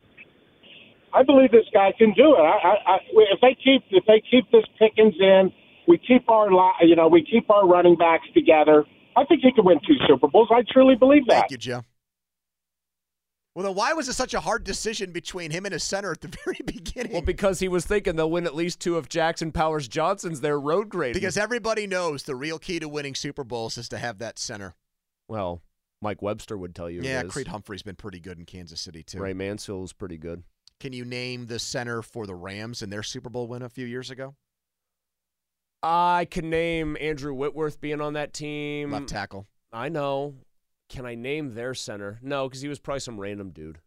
I 1.17 1.23
believe 1.23 1.51
this 1.51 1.65
guy 1.73 1.93
can 1.97 2.13
do 2.13 2.37
it. 2.37 2.41
I, 2.41 2.69
I, 2.69 2.95
I, 2.95 2.97
if 3.33 3.41
they 3.41 3.55
keep 3.55 3.83
if 3.91 4.05
they 4.07 4.23
keep 4.31 4.51
this 4.53 4.65
Pickens 4.79 5.15
in, 5.19 5.51
we 5.89 5.99
keep 5.99 6.29
our 6.29 6.49
you 6.83 6.95
know 6.95 7.09
we 7.09 7.25
keep 7.25 7.49
our 7.51 7.67
running 7.67 7.97
backs 7.97 8.27
together. 8.35 8.85
I 9.17 9.25
think 9.25 9.41
he 9.43 9.51
can 9.53 9.65
win 9.65 9.79
two 9.87 9.95
Super 10.07 10.29
Bowls. 10.29 10.49
I 10.53 10.63
truly 10.71 10.95
believe 10.95 11.27
that. 11.29 11.41
Thank 11.41 11.51
you, 11.53 11.57
Joe. 11.57 11.83
Well, 13.55 13.65
then 13.65 13.75
why 13.75 13.95
was 13.95 14.07
it 14.07 14.13
such 14.13 14.35
a 14.35 14.41
hard 14.41 14.65
decision 14.65 15.13
between 15.13 15.51
him 15.51 15.65
and 15.65 15.73
his 15.73 15.83
center 15.83 16.13
at 16.13 16.21
the 16.21 16.29
very 16.45 16.61
beginning? 16.67 17.13
Well, 17.13 17.23
because 17.23 17.59
he 17.59 17.69
was 17.69 17.87
thinking 17.87 18.17
they'll 18.17 18.31
win 18.31 18.45
at 18.45 18.55
least 18.55 18.81
two 18.81 18.99
of 18.99 19.09
Jackson 19.09 19.51
Powers 19.51 19.89
Johnson's 19.89 20.43
their 20.43 20.61
road 20.61 20.91
grade. 20.91 21.15
Because 21.15 21.39
everybody 21.39 21.87
knows 21.87 22.25
the 22.25 22.37
real 22.37 22.59
key 22.59 22.79
to 22.81 22.89
winning 22.91 23.15
Super 23.15 23.45
Bowls 23.45 23.79
is 23.79 23.89
to 23.89 23.97
have 23.99 24.19
that 24.19 24.39
center. 24.39 24.75
well, 25.29 25.63
Mike 26.03 26.21
Webster 26.21 26.59
would 26.59 26.75
tell 26.75 26.91
you. 26.91 27.01
yeah, 27.01 27.21
it 27.21 27.27
is. 27.27 27.33
Creed 27.33 27.49
Humphrey's 27.49 27.83
been 27.83 27.97
pretty 27.97 28.21
good 28.21 28.39
in 28.39 28.45
Kansas 28.45 28.83
City 28.83 29.03
too. 29.03 29.19
Ray 29.19 29.33
Mansfield 29.33 29.85
is 29.85 29.95
pretty 29.95 30.19
good. 30.19 30.43
Can 30.79 30.93
you 30.93 31.05
name 31.05 31.47
the 31.47 31.59
center 31.59 32.03
for 32.03 32.27
the 32.27 32.35
Rams 32.35 32.83
in 32.83 32.91
their 32.91 33.03
Super 33.03 33.31
Bowl 33.31 33.47
win 33.47 33.63
a 33.63 33.69
few 33.69 33.87
years 33.87 34.11
ago? 34.11 34.35
I 35.83 36.27
can 36.31 36.51
name 36.51 36.97
Andrew 37.01 37.33
Whitworth 37.33 37.81
being 37.81 38.01
on 38.01 38.15
that 38.15 38.35
team. 38.35 38.91
Left 38.91 39.09
tackle. 39.09 39.47
I 39.73 39.89
know. 39.89 40.35
Can 40.89 41.07
I 41.07 41.15
name 41.15 41.55
their 41.55 41.75
center? 41.75 42.19
No, 42.23 42.49
because 42.49 42.61
he 42.61 42.69
was 42.69 42.79
probably 42.79 43.01
some 43.01 43.19
random 43.19 43.51
dude. 43.51 43.79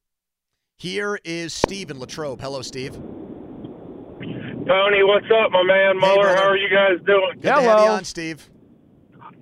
Here 0.78 1.20
is 1.24 1.54
Steve 1.54 1.92
in 1.92 2.00
Latrobe. 2.00 2.42
Hello, 2.42 2.62
Steve. 2.62 2.94
Tony, 2.94 5.04
what's 5.04 5.26
up, 5.44 5.52
my 5.52 5.64
man? 5.64 6.00
Hey, 6.00 6.08
Mueller, 6.08 6.22
brother. 6.24 6.36
how 6.38 6.50
are 6.50 6.58
you 6.58 6.70
guys 6.70 7.06
doing? 7.06 7.32
Good 7.36 7.44
to 7.44 7.54
have 7.62 7.84
you 7.84 7.90
on, 7.90 8.04
Steve. 8.06 8.50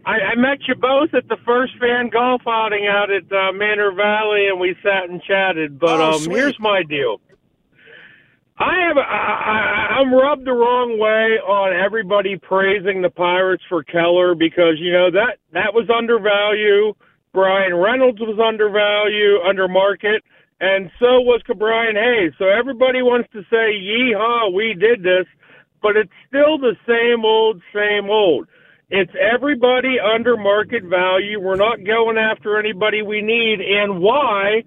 I, 0.05 0.13
I 0.31 0.35
met 0.35 0.59
you 0.67 0.75
both 0.75 1.13
at 1.13 1.27
the 1.27 1.37
first 1.45 1.73
fan 1.79 2.09
golf 2.09 2.41
outing 2.47 2.87
out 2.87 3.11
at 3.11 3.23
uh, 3.31 3.51
Manor 3.51 3.91
Valley, 3.93 4.47
and 4.47 4.59
we 4.59 4.75
sat 4.81 5.09
and 5.09 5.21
chatted. 5.21 5.79
But 5.79 5.99
Oh, 5.99 6.13
um, 6.13 6.29
here's 6.29 6.57
my 6.59 6.81
deal. 6.83 7.19
I 8.59 8.87
have 8.87 8.97
I, 8.97 9.01
I, 9.01 9.99
I'm 10.01 10.13
rubbed 10.13 10.45
the 10.45 10.51
wrong 10.51 10.97
way 10.97 11.37
on 11.45 11.77
everybody 11.77 12.37
praising 12.37 13.03
the 13.03 13.09
Pirates 13.09 13.63
for 13.69 13.83
Keller 13.83 14.33
because 14.33 14.79
you 14.79 14.91
know 14.91 15.11
that 15.11 15.37
that 15.53 15.73
was 15.73 15.89
undervalue. 15.93 16.93
Bryan 17.33 17.75
Reynolds 17.75 18.19
was 18.19 18.39
undervalue, 18.41 19.41
under 19.47 19.67
market, 19.67 20.23
and 20.59 20.89
so 20.97 21.21
was 21.21 21.41
Brian 21.55 21.95
Hayes. 21.95 22.33
So 22.39 22.45
everybody 22.45 23.03
wants 23.03 23.29
to 23.33 23.43
say, 23.43 23.77
"Yeehaw, 23.77 24.51
we 24.51 24.73
did 24.73 25.03
this," 25.03 25.27
but 25.83 25.95
it's 25.95 26.13
still 26.27 26.57
the 26.57 26.75
same 26.87 27.25
old, 27.25 27.61
same 27.71 28.09
old. 28.09 28.47
It's 28.89 29.13
everybody 29.21 29.99
under 29.99 30.35
market 30.35 30.81
value. 30.83 31.39
We're 31.39 31.57
not 31.57 31.83
going 31.83 32.17
after 32.17 32.57
anybody 32.57 33.03
we 33.03 33.21
need. 33.21 33.61
And 33.61 33.99
why? 33.99 34.63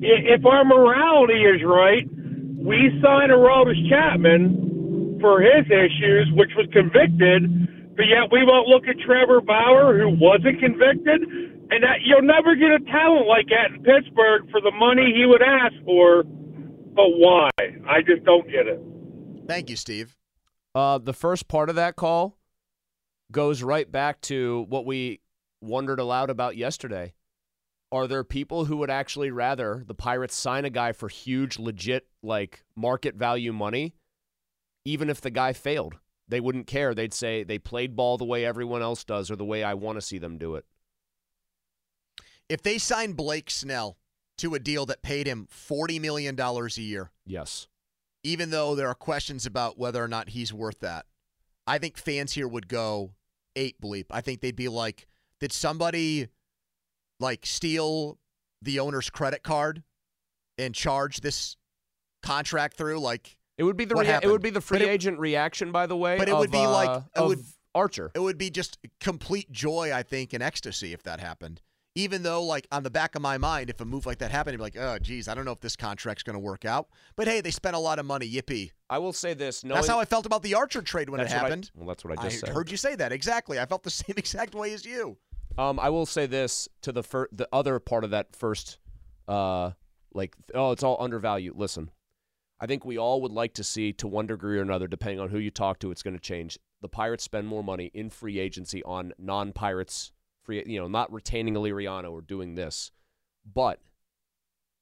If 0.00 0.46
our 0.46 0.64
morality 0.64 1.42
is 1.42 1.62
right, 1.64 2.06
we 2.60 3.00
sign 3.02 3.30
Aroldis 3.30 3.88
Chapman 3.88 5.18
for 5.20 5.40
his 5.40 5.66
issues, 5.66 6.28
which 6.34 6.50
was 6.56 6.66
convicted, 6.72 7.96
but 7.96 8.04
yet 8.04 8.30
we 8.32 8.44
won't 8.44 8.68
look 8.68 8.84
at 8.88 8.98
Trevor 9.04 9.40
Bauer, 9.40 9.98
who 9.98 10.16
wasn't 10.20 10.60
convicted. 10.60 11.22
And 11.72 11.84
that 11.84 12.02
you'll 12.04 12.22
never 12.22 12.56
get 12.56 12.70
a 12.72 12.80
talent 12.90 13.28
like 13.28 13.46
that 13.46 13.70
in 13.76 13.84
Pittsburgh 13.84 14.50
for 14.50 14.60
the 14.60 14.72
money 14.72 15.12
he 15.14 15.24
would 15.24 15.42
ask 15.42 15.74
for. 15.84 16.24
But 16.24 17.10
why? 17.16 17.50
I 17.88 18.02
just 18.02 18.24
don't 18.24 18.44
get 18.46 18.66
it. 18.66 18.80
Thank 19.46 19.70
you, 19.70 19.76
Steve. 19.76 20.16
Uh, 20.74 20.98
the 20.98 21.12
first 21.12 21.48
part 21.48 21.68
of 21.68 21.76
that 21.76 21.96
call 21.96 22.36
goes 23.30 23.62
right 23.62 23.90
back 23.90 24.20
to 24.22 24.66
what 24.68 24.84
we 24.84 25.20
wondered 25.60 26.00
aloud 26.00 26.30
about 26.30 26.56
yesterday. 26.56 27.14
Are 27.92 28.06
there 28.06 28.22
people 28.24 28.66
who 28.66 28.76
would 28.78 28.90
actually 28.90 29.30
rather 29.30 29.82
the 29.86 29.94
Pirates 29.94 30.36
sign 30.36 30.64
a 30.64 30.70
guy 30.70 30.92
for 30.92 31.08
huge, 31.08 31.58
legit, 31.58 32.06
like 32.22 32.62
market 32.76 33.16
value 33.16 33.52
money, 33.52 33.94
even 34.84 35.10
if 35.10 35.20
the 35.20 35.30
guy 35.30 35.52
failed? 35.52 35.96
They 36.28 36.38
wouldn't 36.40 36.68
care. 36.68 36.94
They'd 36.94 37.12
say 37.12 37.42
they 37.42 37.58
played 37.58 37.96
ball 37.96 38.16
the 38.16 38.24
way 38.24 38.44
everyone 38.44 38.82
else 38.82 39.02
does 39.02 39.30
or 39.30 39.36
the 39.36 39.44
way 39.44 39.64
I 39.64 39.74
want 39.74 39.96
to 39.96 40.02
see 40.02 40.18
them 40.18 40.38
do 40.38 40.54
it. 40.54 40.64
If 42.48 42.62
they 42.62 42.78
signed 42.78 43.16
Blake 43.16 43.50
Snell 43.50 43.96
to 44.38 44.54
a 44.54 44.58
deal 44.60 44.86
that 44.86 45.02
paid 45.02 45.26
him 45.26 45.48
$40 45.52 46.00
million 46.00 46.38
a 46.38 46.68
year, 46.80 47.10
Yes. 47.26 47.66
even 48.22 48.50
though 48.50 48.74
there 48.74 48.88
are 48.88 48.94
questions 48.94 49.46
about 49.46 49.78
whether 49.78 50.02
or 50.02 50.08
not 50.08 50.30
he's 50.30 50.52
worth 50.52 50.80
that, 50.80 51.06
I 51.66 51.78
think 51.78 51.96
fans 51.96 52.32
here 52.32 52.48
would 52.48 52.68
go 52.68 53.12
eight 53.56 53.80
bleep. 53.80 54.06
I 54.10 54.20
think 54.20 54.40
they'd 54.40 54.56
be 54.56 54.68
like, 54.68 55.06
did 55.40 55.52
somebody 55.52 56.28
like 57.20 57.46
steal 57.46 58.18
the 58.62 58.80
owner's 58.80 59.08
credit 59.10 59.42
card 59.42 59.82
and 60.58 60.74
charge 60.74 61.20
this 61.20 61.56
contract 62.22 62.76
through? 62.76 62.98
Like 62.98 63.36
It 63.58 63.64
would 63.64 63.76
be 63.76 63.84
the 63.84 63.94
rea- 63.94 64.18
it 64.22 64.26
would 64.26 64.42
be 64.42 64.50
the 64.50 64.60
free 64.60 64.80
it- 64.80 64.88
agent 64.88 65.18
reaction, 65.18 65.72
by 65.72 65.86
the 65.86 65.96
way. 65.96 66.18
But 66.18 66.28
it 66.28 66.36
would 66.36 66.46
of, 66.48 66.52
be 66.52 66.66
like 66.66 66.88
uh, 66.90 67.00
it 67.16 67.26
would 67.26 67.40
Archer. 67.74 68.10
It 68.14 68.18
would 68.20 68.36
be 68.38 68.50
just 68.50 68.78
complete 68.98 69.52
joy, 69.52 69.92
I 69.94 70.02
think, 70.02 70.32
and 70.32 70.42
ecstasy 70.42 70.92
if 70.92 71.04
that 71.04 71.20
happened. 71.20 71.60
Even 71.96 72.22
though, 72.22 72.42
like 72.42 72.66
on 72.72 72.82
the 72.84 72.90
back 72.90 73.14
of 73.16 73.22
my 73.22 73.36
mind, 73.38 73.68
if 73.70 73.80
a 73.80 73.84
move 73.84 74.06
like 74.06 74.18
that 74.18 74.30
happened, 74.30 74.54
I'd 74.54 74.58
be 74.58 74.62
like, 74.62 74.76
"Oh, 74.76 74.98
geez, 74.98 75.28
I 75.28 75.34
don't 75.34 75.44
know 75.44 75.52
if 75.52 75.60
this 75.60 75.74
contract's 75.76 76.22
going 76.22 76.34
to 76.34 76.40
work 76.40 76.64
out." 76.64 76.88
But 77.16 77.26
hey, 77.28 77.40
they 77.40 77.50
spent 77.50 77.74
a 77.76 77.78
lot 77.80 77.98
of 77.98 78.06
money. 78.06 78.28
Yippee! 78.30 78.70
I 78.88 78.98
will 78.98 79.12
say 79.12 79.34
this. 79.34 79.60
That's 79.62 79.86
how 79.88 79.98
I 80.00 80.04
felt 80.04 80.24
about 80.26 80.42
the 80.42 80.54
Archer 80.54 80.82
trade 80.82 81.10
when 81.10 81.20
it 81.20 81.24
what 81.24 81.32
I- 81.32 81.38
happened. 81.38 81.70
well, 81.74 81.86
that's 81.88 82.04
what 82.04 82.16
I 82.18 82.22
just 82.22 82.40
said. 82.40 82.48
heard 82.50 82.70
you 82.70 82.76
say 82.76 82.94
that 82.96 83.12
exactly. 83.12 83.58
I 83.60 83.66
felt 83.66 83.82
the 83.84 83.90
same 84.04 84.14
exact 84.16 84.54
way 84.54 84.72
as 84.72 84.84
you. 84.84 85.16
Um, 85.60 85.78
I 85.78 85.90
will 85.90 86.06
say 86.06 86.24
this 86.24 86.70
to 86.80 86.90
the 86.90 87.02
fir- 87.02 87.28
the 87.32 87.46
other 87.52 87.78
part 87.78 88.02
of 88.02 88.12
that 88.12 88.34
first, 88.34 88.78
uh, 89.28 89.72
like 90.14 90.34
oh, 90.54 90.70
it's 90.72 90.82
all 90.82 90.96
undervalued. 90.98 91.54
Listen, 91.54 91.90
I 92.58 92.66
think 92.66 92.86
we 92.86 92.96
all 92.96 93.20
would 93.20 93.30
like 93.30 93.52
to 93.54 93.64
see, 93.64 93.92
to 93.94 94.08
one 94.08 94.26
degree 94.26 94.58
or 94.58 94.62
another, 94.62 94.86
depending 94.86 95.20
on 95.20 95.28
who 95.28 95.38
you 95.38 95.50
talk 95.50 95.78
to, 95.80 95.90
it's 95.90 96.02
going 96.02 96.16
to 96.16 96.20
change. 96.20 96.58
The 96.80 96.88
Pirates 96.88 97.24
spend 97.24 97.46
more 97.46 97.62
money 97.62 97.90
in 97.92 98.08
free 98.08 98.38
agency 98.38 98.82
on 98.84 99.12
non-Pirates 99.18 100.12
free, 100.44 100.64
you 100.64 100.80
know, 100.80 100.88
not 100.88 101.12
retaining 101.12 101.56
a 101.56 101.60
Liriano 101.60 102.10
or 102.10 102.22
doing 102.22 102.54
this, 102.54 102.90
but 103.44 103.80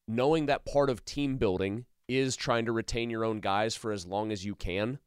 knowing 0.06 0.46
that 0.46 0.64
part 0.64 0.90
of 0.90 1.04
team 1.04 1.38
building 1.38 1.86
is 2.06 2.36
trying 2.36 2.66
to 2.66 2.72
retain 2.72 3.10
your 3.10 3.24
own 3.24 3.40
guys 3.40 3.74
for 3.74 3.90
as 3.90 4.06
long 4.06 4.30
as 4.30 4.44
you 4.44 4.54
can. 4.54 5.00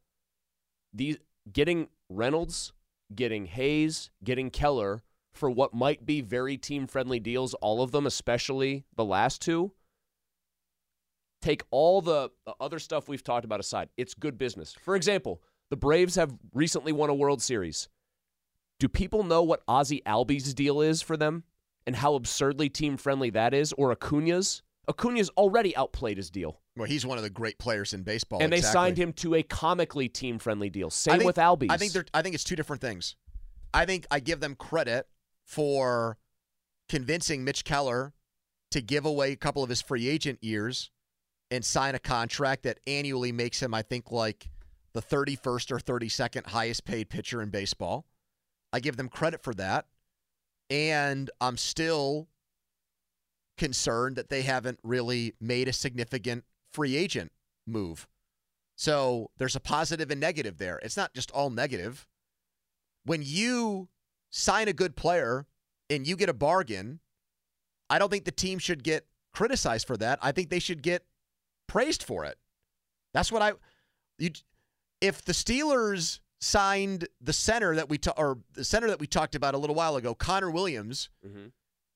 These 0.94 1.16
getting 1.50 1.88
Reynolds, 2.10 2.74
getting 3.16 3.46
Hayes, 3.46 4.12
getting 4.22 4.50
Keller 4.50 5.04
for 5.34 5.50
what 5.50 5.74
might 5.74 6.06
be 6.06 6.22
very 6.22 6.58
team 6.58 6.88
friendly 6.88 7.20
deals, 7.20 7.54
all 7.56 7.82
of 7.82 7.92
them, 7.92 8.06
especially 8.06 8.86
the 8.96 9.06
last 9.06 9.42
two. 9.42 9.72
Take 11.42 11.64
all 11.72 12.02
the 12.02 12.30
the 12.46 12.54
other 12.60 12.78
stuff 12.78 13.08
we've 13.08 13.24
talked 13.24 13.46
about 13.46 13.60
aside. 13.60 13.90
It's 13.98 14.14
good 14.14 14.38
business. 14.38 14.74
For 14.74 14.96
example, 14.96 15.42
the 15.70 15.78
Braves 15.78 16.16
have 16.16 16.34
recently 16.54 16.92
won 16.92 17.10
a 17.10 17.16
World 17.16 17.42
Series. 17.42 17.90
Do 18.80 18.88
people 18.88 19.24
know 19.24 19.42
what 19.42 19.64
Ozzie 19.68 20.02
Albies' 20.06 20.54
deal 20.54 20.82
is 20.82 21.02
for 21.02 21.18
them 21.18 21.44
and 21.88 21.96
how 21.96 22.16
absurdly 22.16 22.70
team 22.70 22.98
friendly 22.98 23.30
that 23.32 23.54
is? 23.54 23.74
Or 23.74 23.92
Acuna's? 23.92 24.62
Acuna's 24.88 25.30
already 25.38 25.76
outplayed 25.76 26.18
his 26.18 26.30
deal. 26.30 26.60
Well, 26.76 26.88
he's 26.88 27.06
one 27.06 27.18
of 27.18 27.24
the 27.24 27.30
great 27.30 27.60
players 27.60 27.94
in 27.94 28.04
baseball. 28.04 28.42
and 28.42 28.52
they 28.52 28.62
signed 28.62 28.98
him 28.98 29.14
to 29.14 29.36
a 29.36 29.44
comically 29.44 30.10
team 30.10 30.40
friendly 30.40 30.70
deal. 30.70 30.90
Same 30.90 31.20
think- 31.20 31.26
with 31.26 31.36
Albies. 31.38 31.72
I 31.72 31.78
think 31.78 31.94
they're. 31.94 32.06
I 32.14 32.22
think 32.22 32.36
it's 32.36 32.44
two 32.44 32.56
different 32.56 32.82
things. 32.82 33.16
I 33.74 33.86
think 33.86 34.06
I 34.12 34.20
give 34.20 34.40
them 34.40 34.56
credit 34.56 35.08
for 35.52 36.18
convincing 36.88 37.44
Mitch 37.44 37.66
Keller 37.66 38.14
to 38.72 38.82
give 38.82 39.06
away 39.06 39.34
a 39.34 39.36
couple 39.36 39.62
of 39.62 39.70
his 39.70 39.82
free 39.82 40.08
agent 40.08 40.42
years 40.42 40.92
and 41.52 41.66
sign 41.66 41.94
a 41.94 42.00
contract 42.00 42.64
that 42.64 42.80
annually 42.88 43.34
makes 43.34 43.62
him, 43.62 43.74
I 43.74 43.82
think, 43.82 44.12
like 44.12 44.50
the 44.94 45.02
31st 45.02 45.72
or 45.72 45.78
32nd 45.80 46.48
highest 46.48 46.86
paid 46.86 47.10
pitcher 47.10 47.42
in 47.42 47.50
baseball. 47.50 48.06
I 48.72 48.80
give 48.80 48.96
them 48.96 49.10
credit 49.10 49.44
for 49.44 49.54
that. 49.56 49.88
And 50.70 51.30
I'm 51.42 51.58
still 51.58 52.30
concerned 53.58 54.16
that 54.16 54.30
they 54.30 54.44
haven't 54.44 54.80
really 54.84 55.34
made 55.42 55.68
a 55.68 55.74
significant 55.74 56.46
free 56.72 56.96
agent 56.96 57.34
move. 57.68 58.08
So 58.78 59.32
there's 59.38 59.58
a 59.58 59.60
positive 59.60 60.12
and 60.12 60.22
negative 60.22 60.60
there. 60.60 60.80
It's 60.82 60.96
not 60.96 61.14
just 61.14 61.30
all 61.32 61.50
negative. 61.50 62.08
When 63.04 63.22
you 63.22 63.90
sign 64.32 64.68
a 64.68 64.74
good 64.74 64.96
player 64.96 65.46
and 65.90 66.08
you 66.08 66.16
get 66.16 66.30
a 66.30 66.34
bargain, 66.34 67.00
I 67.90 68.00
don't 68.00 68.10
think 68.10 68.26
the 68.26 68.32
team 68.32 68.58
should 68.60 68.84
get 68.84 69.06
criticized 69.34 69.86
for 69.86 69.98
that. 69.98 70.18
I 70.22 70.32
think 70.32 70.50
they 70.50 70.60
should 70.60 70.82
get 70.82 71.06
praised 71.68 72.02
for 72.04 72.26
it. 72.26 72.38
That's 73.14 73.32
what 73.32 73.42
I 73.42 73.54
you 74.18 74.32
if 75.02 75.24
the 75.24 75.34
Steelers 75.34 76.20
signed 76.40 77.08
the 77.20 77.34
center 77.34 77.76
that 77.76 77.90
we 77.90 77.98
ta- 77.98 78.14
or 78.18 78.40
the 78.54 78.64
center 78.64 78.88
that 78.88 79.00
we 79.00 79.08
talked 79.08 79.36
about 79.36 79.54
a 79.54 79.58
little 79.58 79.76
while 79.76 79.96
ago, 79.96 80.14
Connor 80.16 80.50
Williams, 80.52 81.10
Mm-hmm. 81.26 81.48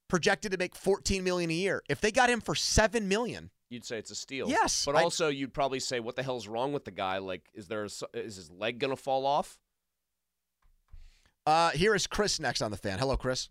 projected 0.07 0.51
to 0.51 0.57
make 0.57 0.75
14 0.75 1.23
million 1.23 1.49
a 1.49 1.53
year. 1.53 1.81
If 1.89 1.99
they 2.01 2.11
got 2.11 2.29
him 2.29 2.41
for 2.41 2.53
7 2.55 3.07
million, 3.07 3.49
You'd 3.69 3.83
say 3.85 3.97
it's 3.97 4.11
a 4.11 4.15
steal. 4.15 4.47
Yes, 4.47 4.85
but 4.85 4.95
I- 4.95 5.01
also 5.03 5.27
you'd 5.29 5.53
probably 5.53 5.79
say, 5.79 5.99
"What 5.99 6.15
the 6.15 6.21
hell's 6.23 6.47
wrong 6.47 6.71
with 6.73 6.85
the 6.85 6.91
guy? 6.91 7.17
Like, 7.17 7.49
is 7.55 7.67
there 7.67 7.83
a 7.83 7.89
is 8.13 8.35
his 8.35 8.51
leg 8.51 8.77
gonna 8.79 8.95
fall 8.95 9.25
off?" 9.25 9.57
Uh 11.45 11.71
here 11.71 11.95
is 11.95 12.07
Chris 12.07 12.39
next 12.39 12.61
on 12.61 12.71
the 12.71 12.77
fan. 12.77 12.99
Hello 12.99 13.17
Chris. 13.17 13.49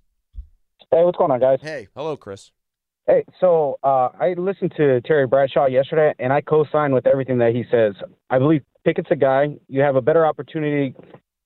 Hey, 0.91 1.03
what's 1.03 1.19
going 1.19 1.31
on, 1.31 1.41
guys? 1.41 1.59
Hey. 1.63 1.89
Hello, 1.97 2.17
Chris. 2.17 2.53
Hey, 3.07 3.25
so 3.41 3.79
uh, 3.83 4.09
I 4.19 4.35
listened 4.39 4.73
to 4.77 5.01
Terry 5.03 5.27
Bradshaw 5.27 5.67
yesterday, 5.67 6.15
and 6.19 6.33
I 6.33 6.41
co-sign 6.41 6.93
with 6.95 7.07
everything 7.07 7.39
that 7.39 7.53
he 7.55 7.65
says. 7.71 7.95
I 8.31 8.39
believe 8.39 8.63
Pickett's 8.85 9.09
a 9.11 9.17
guy. 9.17 9.57
You 9.69 9.81
have 9.83 9.97
a 9.97 10.01
better 10.01 10.25
opportunity 10.25 10.95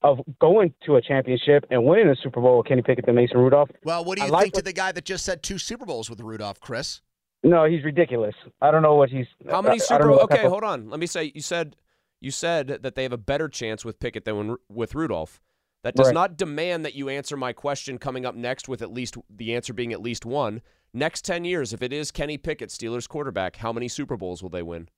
of 0.03 0.19
going 0.41 0.73
to 0.87 0.97
a 0.97 1.03
championship 1.03 1.65
and 1.71 1.85
winning 1.85 2.09
a 2.09 2.17
Super 2.23 2.41
Bowl 2.41 2.59
with 2.59 2.67
Kenny 2.69 2.83
Pickett 2.83 3.07
than 3.07 3.17
Mason 3.17 3.39
Rudolph. 3.39 3.71
Well, 3.85 4.05
what 4.05 4.19
do 4.19 4.23
I 4.23 4.27
you 4.27 4.33
like 4.33 4.43
think 4.45 4.55
to 4.55 4.63
the 4.63 4.73
guy 4.73 4.93
that 4.93 5.05
just 5.05 5.25
said 5.25 5.43
two 5.43 5.59
Super 5.59 5.85
Bowls 5.85 6.09
with 6.09 6.21
Rudolph, 6.21 6.61
Chris? 6.61 7.01
No, 7.43 7.65
he's 7.65 7.85
ridiculous. 7.85 8.35
I 8.61 8.71
don't 8.71 8.83
know 8.83 8.95
what 8.95 9.09
he's. 9.11 9.27
How 9.51 9.63
many 9.63 9.73
I- 9.73 9.75
I 9.75 9.79
Super? 9.79 9.99
don't 9.99 10.09
know 10.09 10.13
what 10.15 10.23
okay, 10.25 10.43
type 10.43 10.51
hold 10.51 10.65
on. 10.65 10.91
Let 10.91 11.01
me 11.01 11.07
say. 11.07 11.33
You 11.35 11.41
said 11.41 11.75
you 12.21 12.31
said 12.31 12.69
that 12.69 12.95
they 12.95 13.03
have 13.03 13.13
a 13.13 13.19
better 13.19 13.49
chance 13.49 13.85
with 13.85 13.99
Pickett 13.99 14.25
than 14.25 14.37
when, 14.37 14.57
with 14.69 14.95
Rudolph. 14.95 15.41
That 15.85 15.95
does 15.95 16.07
Right. 16.09 16.15
not 16.15 16.37
demand 16.37 16.85
that 16.85 16.95
you 16.95 17.09
answer 17.09 17.37
my 17.37 17.53
question 17.53 17.99
coming 17.99 18.27
up 18.27 18.35
next 18.35 18.69
with 18.69 18.83
at 18.83 18.93
least 18.93 19.17
the 19.31 19.55
answer 19.55 19.73
being 19.73 19.93
at 19.93 20.01
least 20.03 20.27
one. 20.27 20.61
Next 20.93 21.25
ten 21.25 21.45
years, 21.45 21.73
if 21.73 21.83
it 21.83 21.93
is 21.93 22.11
Kenny 22.11 22.37
Pickett, 22.39 22.71
Steelers 22.71 23.09
quarterback, 23.09 23.57
how 23.57 23.73
many 23.73 23.89
Super 23.89 24.17
Bowls 24.17 24.43
will 24.43 24.51
they 24.51 24.63
win? 24.63 24.89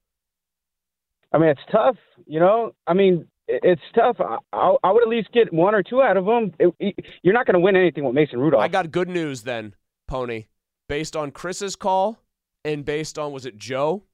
I 1.32 1.38
mean, 1.38 1.50
it's 1.50 1.60
tough. 1.70 1.96
You 2.26 2.40
know, 2.40 2.72
I 2.86 2.94
mean, 2.94 3.28
it's 3.46 3.82
tough. 3.94 4.16
I, 4.20 4.38
I, 4.52 4.76
I 4.82 4.90
would 4.92 5.02
at 5.02 5.08
least 5.08 5.30
get 5.32 5.52
one 5.52 5.74
or 5.74 5.82
two 5.82 6.00
out 6.02 6.16
of 6.16 6.24
them. 6.24 6.52
It- 6.58 6.74
it- 6.78 7.04
you're 7.22 7.34
not 7.34 7.46
going 7.46 7.54
to 7.54 7.60
win 7.60 7.76
anything 7.76 8.04
with 8.04 8.14
Mason 8.14 8.40
Rudolph. 8.40 8.62
I 8.62 8.68
got 8.68 8.90
good 8.90 9.08
news 9.08 9.42
then, 9.42 9.74
Poni. 10.10 10.46
Based 10.88 11.14
on 11.14 11.30
Chris's 11.30 11.76
call 11.76 12.18
and 12.64 12.84
based 12.84 13.18
on 13.18 13.32
was 13.32 13.46
it 13.46 13.56
Joe? 13.56 14.04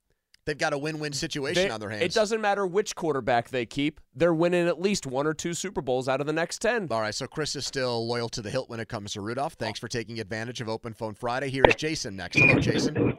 They've 0.47 0.57
got 0.57 0.73
a 0.73 0.79
win-win 0.79 1.13
situation 1.13 1.65
They- 1.65 1.71
on 1.71 1.81
their 1.81 1.91
hands. 1.91 2.05
It 2.05 2.13
doesn't 2.13 2.41
matter 2.41 2.65
which 2.65 2.95
quarterback 2.95 3.51
they 3.51 3.67
keep; 3.67 4.01
they're 4.15 4.33
winning 4.33 4.69
at 4.69 4.81
least 4.81 5.05
one 5.05 5.27
or 5.27 5.35
two 5.35 5.55
Super 5.55 5.83
Bowls 5.83 6.09
out 6.09 6.21
of 6.21 6.27
the 6.29 6.33
next 6.33 6.63
ten. 6.63 6.87
All 6.91 7.01
right, 7.01 7.15
so 7.15 7.27
Chris 7.27 7.57
is 7.57 7.67
still 7.67 8.07
loyal 8.07 8.29
to 8.31 8.41
the 8.41 8.51
hilt 8.51 8.71
when 8.71 8.79
it 8.79 8.89
comes 8.89 9.13
to 9.15 9.21
Rudolph. 9.21 9.55
Thanks 9.55 9.81
for 9.81 9.89
taking 9.89 10.21
advantage 10.21 10.61
of 10.61 10.69
Open 10.69 10.95
Phone 10.95 11.15
Friday. 11.15 11.51
Here's 11.51 11.75
Jason 11.75 12.15
next. 12.15 12.39
Hello, 12.39 12.61
Jason. 12.61 13.17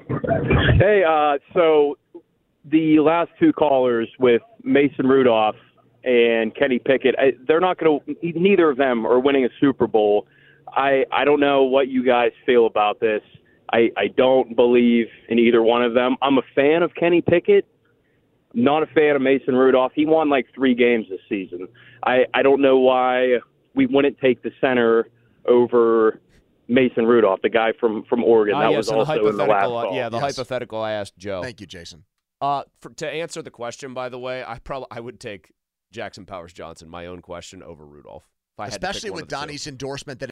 Hey, 0.79 1.03
uh, 1.03 1.37
so 1.53 1.97
the 2.63 2.99
last 2.99 3.31
two 3.39 3.51
callers 3.51 4.09
with 4.19 4.41
Mason 4.63 5.05
Rudolph 5.05 5.55
and 6.05 6.55
Kenny 6.55 6.79
Pickett, 6.79 7.15
I, 7.19 7.33
they're 7.45 7.59
not 7.59 7.77
going 7.77 7.99
to. 7.99 8.39
Neither 8.39 8.69
of 8.69 8.77
them 8.77 9.05
are 9.05 9.19
winning 9.19 9.43
a 9.43 9.49
Super 9.59 9.87
Bowl. 9.87 10.27
I 10.69 11.03
I 11.11 11.25
don't 11.25 11.41
know 11.41 11.63
what 11.63 11.89
you 11.89 12.05
guys 12.05 12.31
feel 12.45 12.67
about 12.67 13.01
this. 13.01 13.21
I 13.71 13.91
I 13.97 14.07
don't 14.07 14.55
believe 14.55 15.07
in 15.29 15.39
either 15.39 15.61
one 15.61 15.83
of 15.83 15.93
them. 15.93 16.15
I'm 16.21 16.37
a 16.37 16.43
fan 16.55 16.83
of 16.83 16.93
Kenny 16.95 17.21
Pickett. 17.21 17.65
Not 18.53 18.81
a 18.81 18.87
fan 18.87 19.15
of 19.15 19.21
Mason 19.21 19.55
Rudolph. 19.55 19.91
He 19.93 20.05
won 20.05 20.29
like 20.29 20.47
three 20.55 20.73
games 20.73 21.07
this 21.09 21.19
season. 21.29 21.67
I 22.05 22.25
I 22.33 22.41
don't 22.41 22.61
know 22.61 22.77
why 22.77 23.39
we 23.75 23.85
wouldn't 23.85 24.17
take 24.19 24.41
the 24.41 24.51
center 24.59 25.09
over 25.45 26.21
Mason 26.67 27.05
Rudolph, 27.05 27.41
the 27.41 27.49
guy 27.49 27.73
from 27.79 28.03
from 28.09 28.23
Oregon. 28.23 28.55
Ah, 28.55 28.61
that 28.61 28.71
yes, 28.71 28.77
was 28.77 28.89
and 28.89 28.95
the 28.95 28.99
also 28.99 29.27
in 29.27 29.37
the 29.37 29.45
last 29.45 29.49
hypothetical. 29.49 29.81
call. 29.83 29.95
yeah, 29.95 30.09
the 30.09 30.19
hypothetical 30.19 30.81
I 30.81 30.91
asked 30.93 31.17
Joe. 31.17 31.41
Thank 31.41 31.61
you, 31.61 31.67
Jason. 31.67 32.03
Uh, 32.39 32.63
for, 32.81 32.89
to 32.91 33.09
answer 33.09 33.41
the 33.41 33.49
question, 33.51 33.93
by 33.93 34.09
the 34.09 34.19
way, 34.19 34.43
I 34.45 34.59
probably 34.59 34.87
I 34.91 34.99
would 34.99 35.19
take 35.19 35.51
Jackson 35.91 36.25
Powers 36.25 36.53
Johnson, 36.53 36.89
my 36.89 37.05
own 37.05 37.21
question, 37.21 37.63
over 37.63 37.85
Rudolph. 37.85 38.23
If 38.55 38.59
I 38.59 38.63
had 38.65 38.73
to 38.73 38.79
pick 38.79 38.89
Especially 38.89 39.09
one 39.11 39.15
with 39.15 39.23
of 39.23 39.29
the 39.29 39.35
two. 39.35 39.39
Donnie's 39.39 39.67
endorsement 39.67 40.19
that 40.19 40.31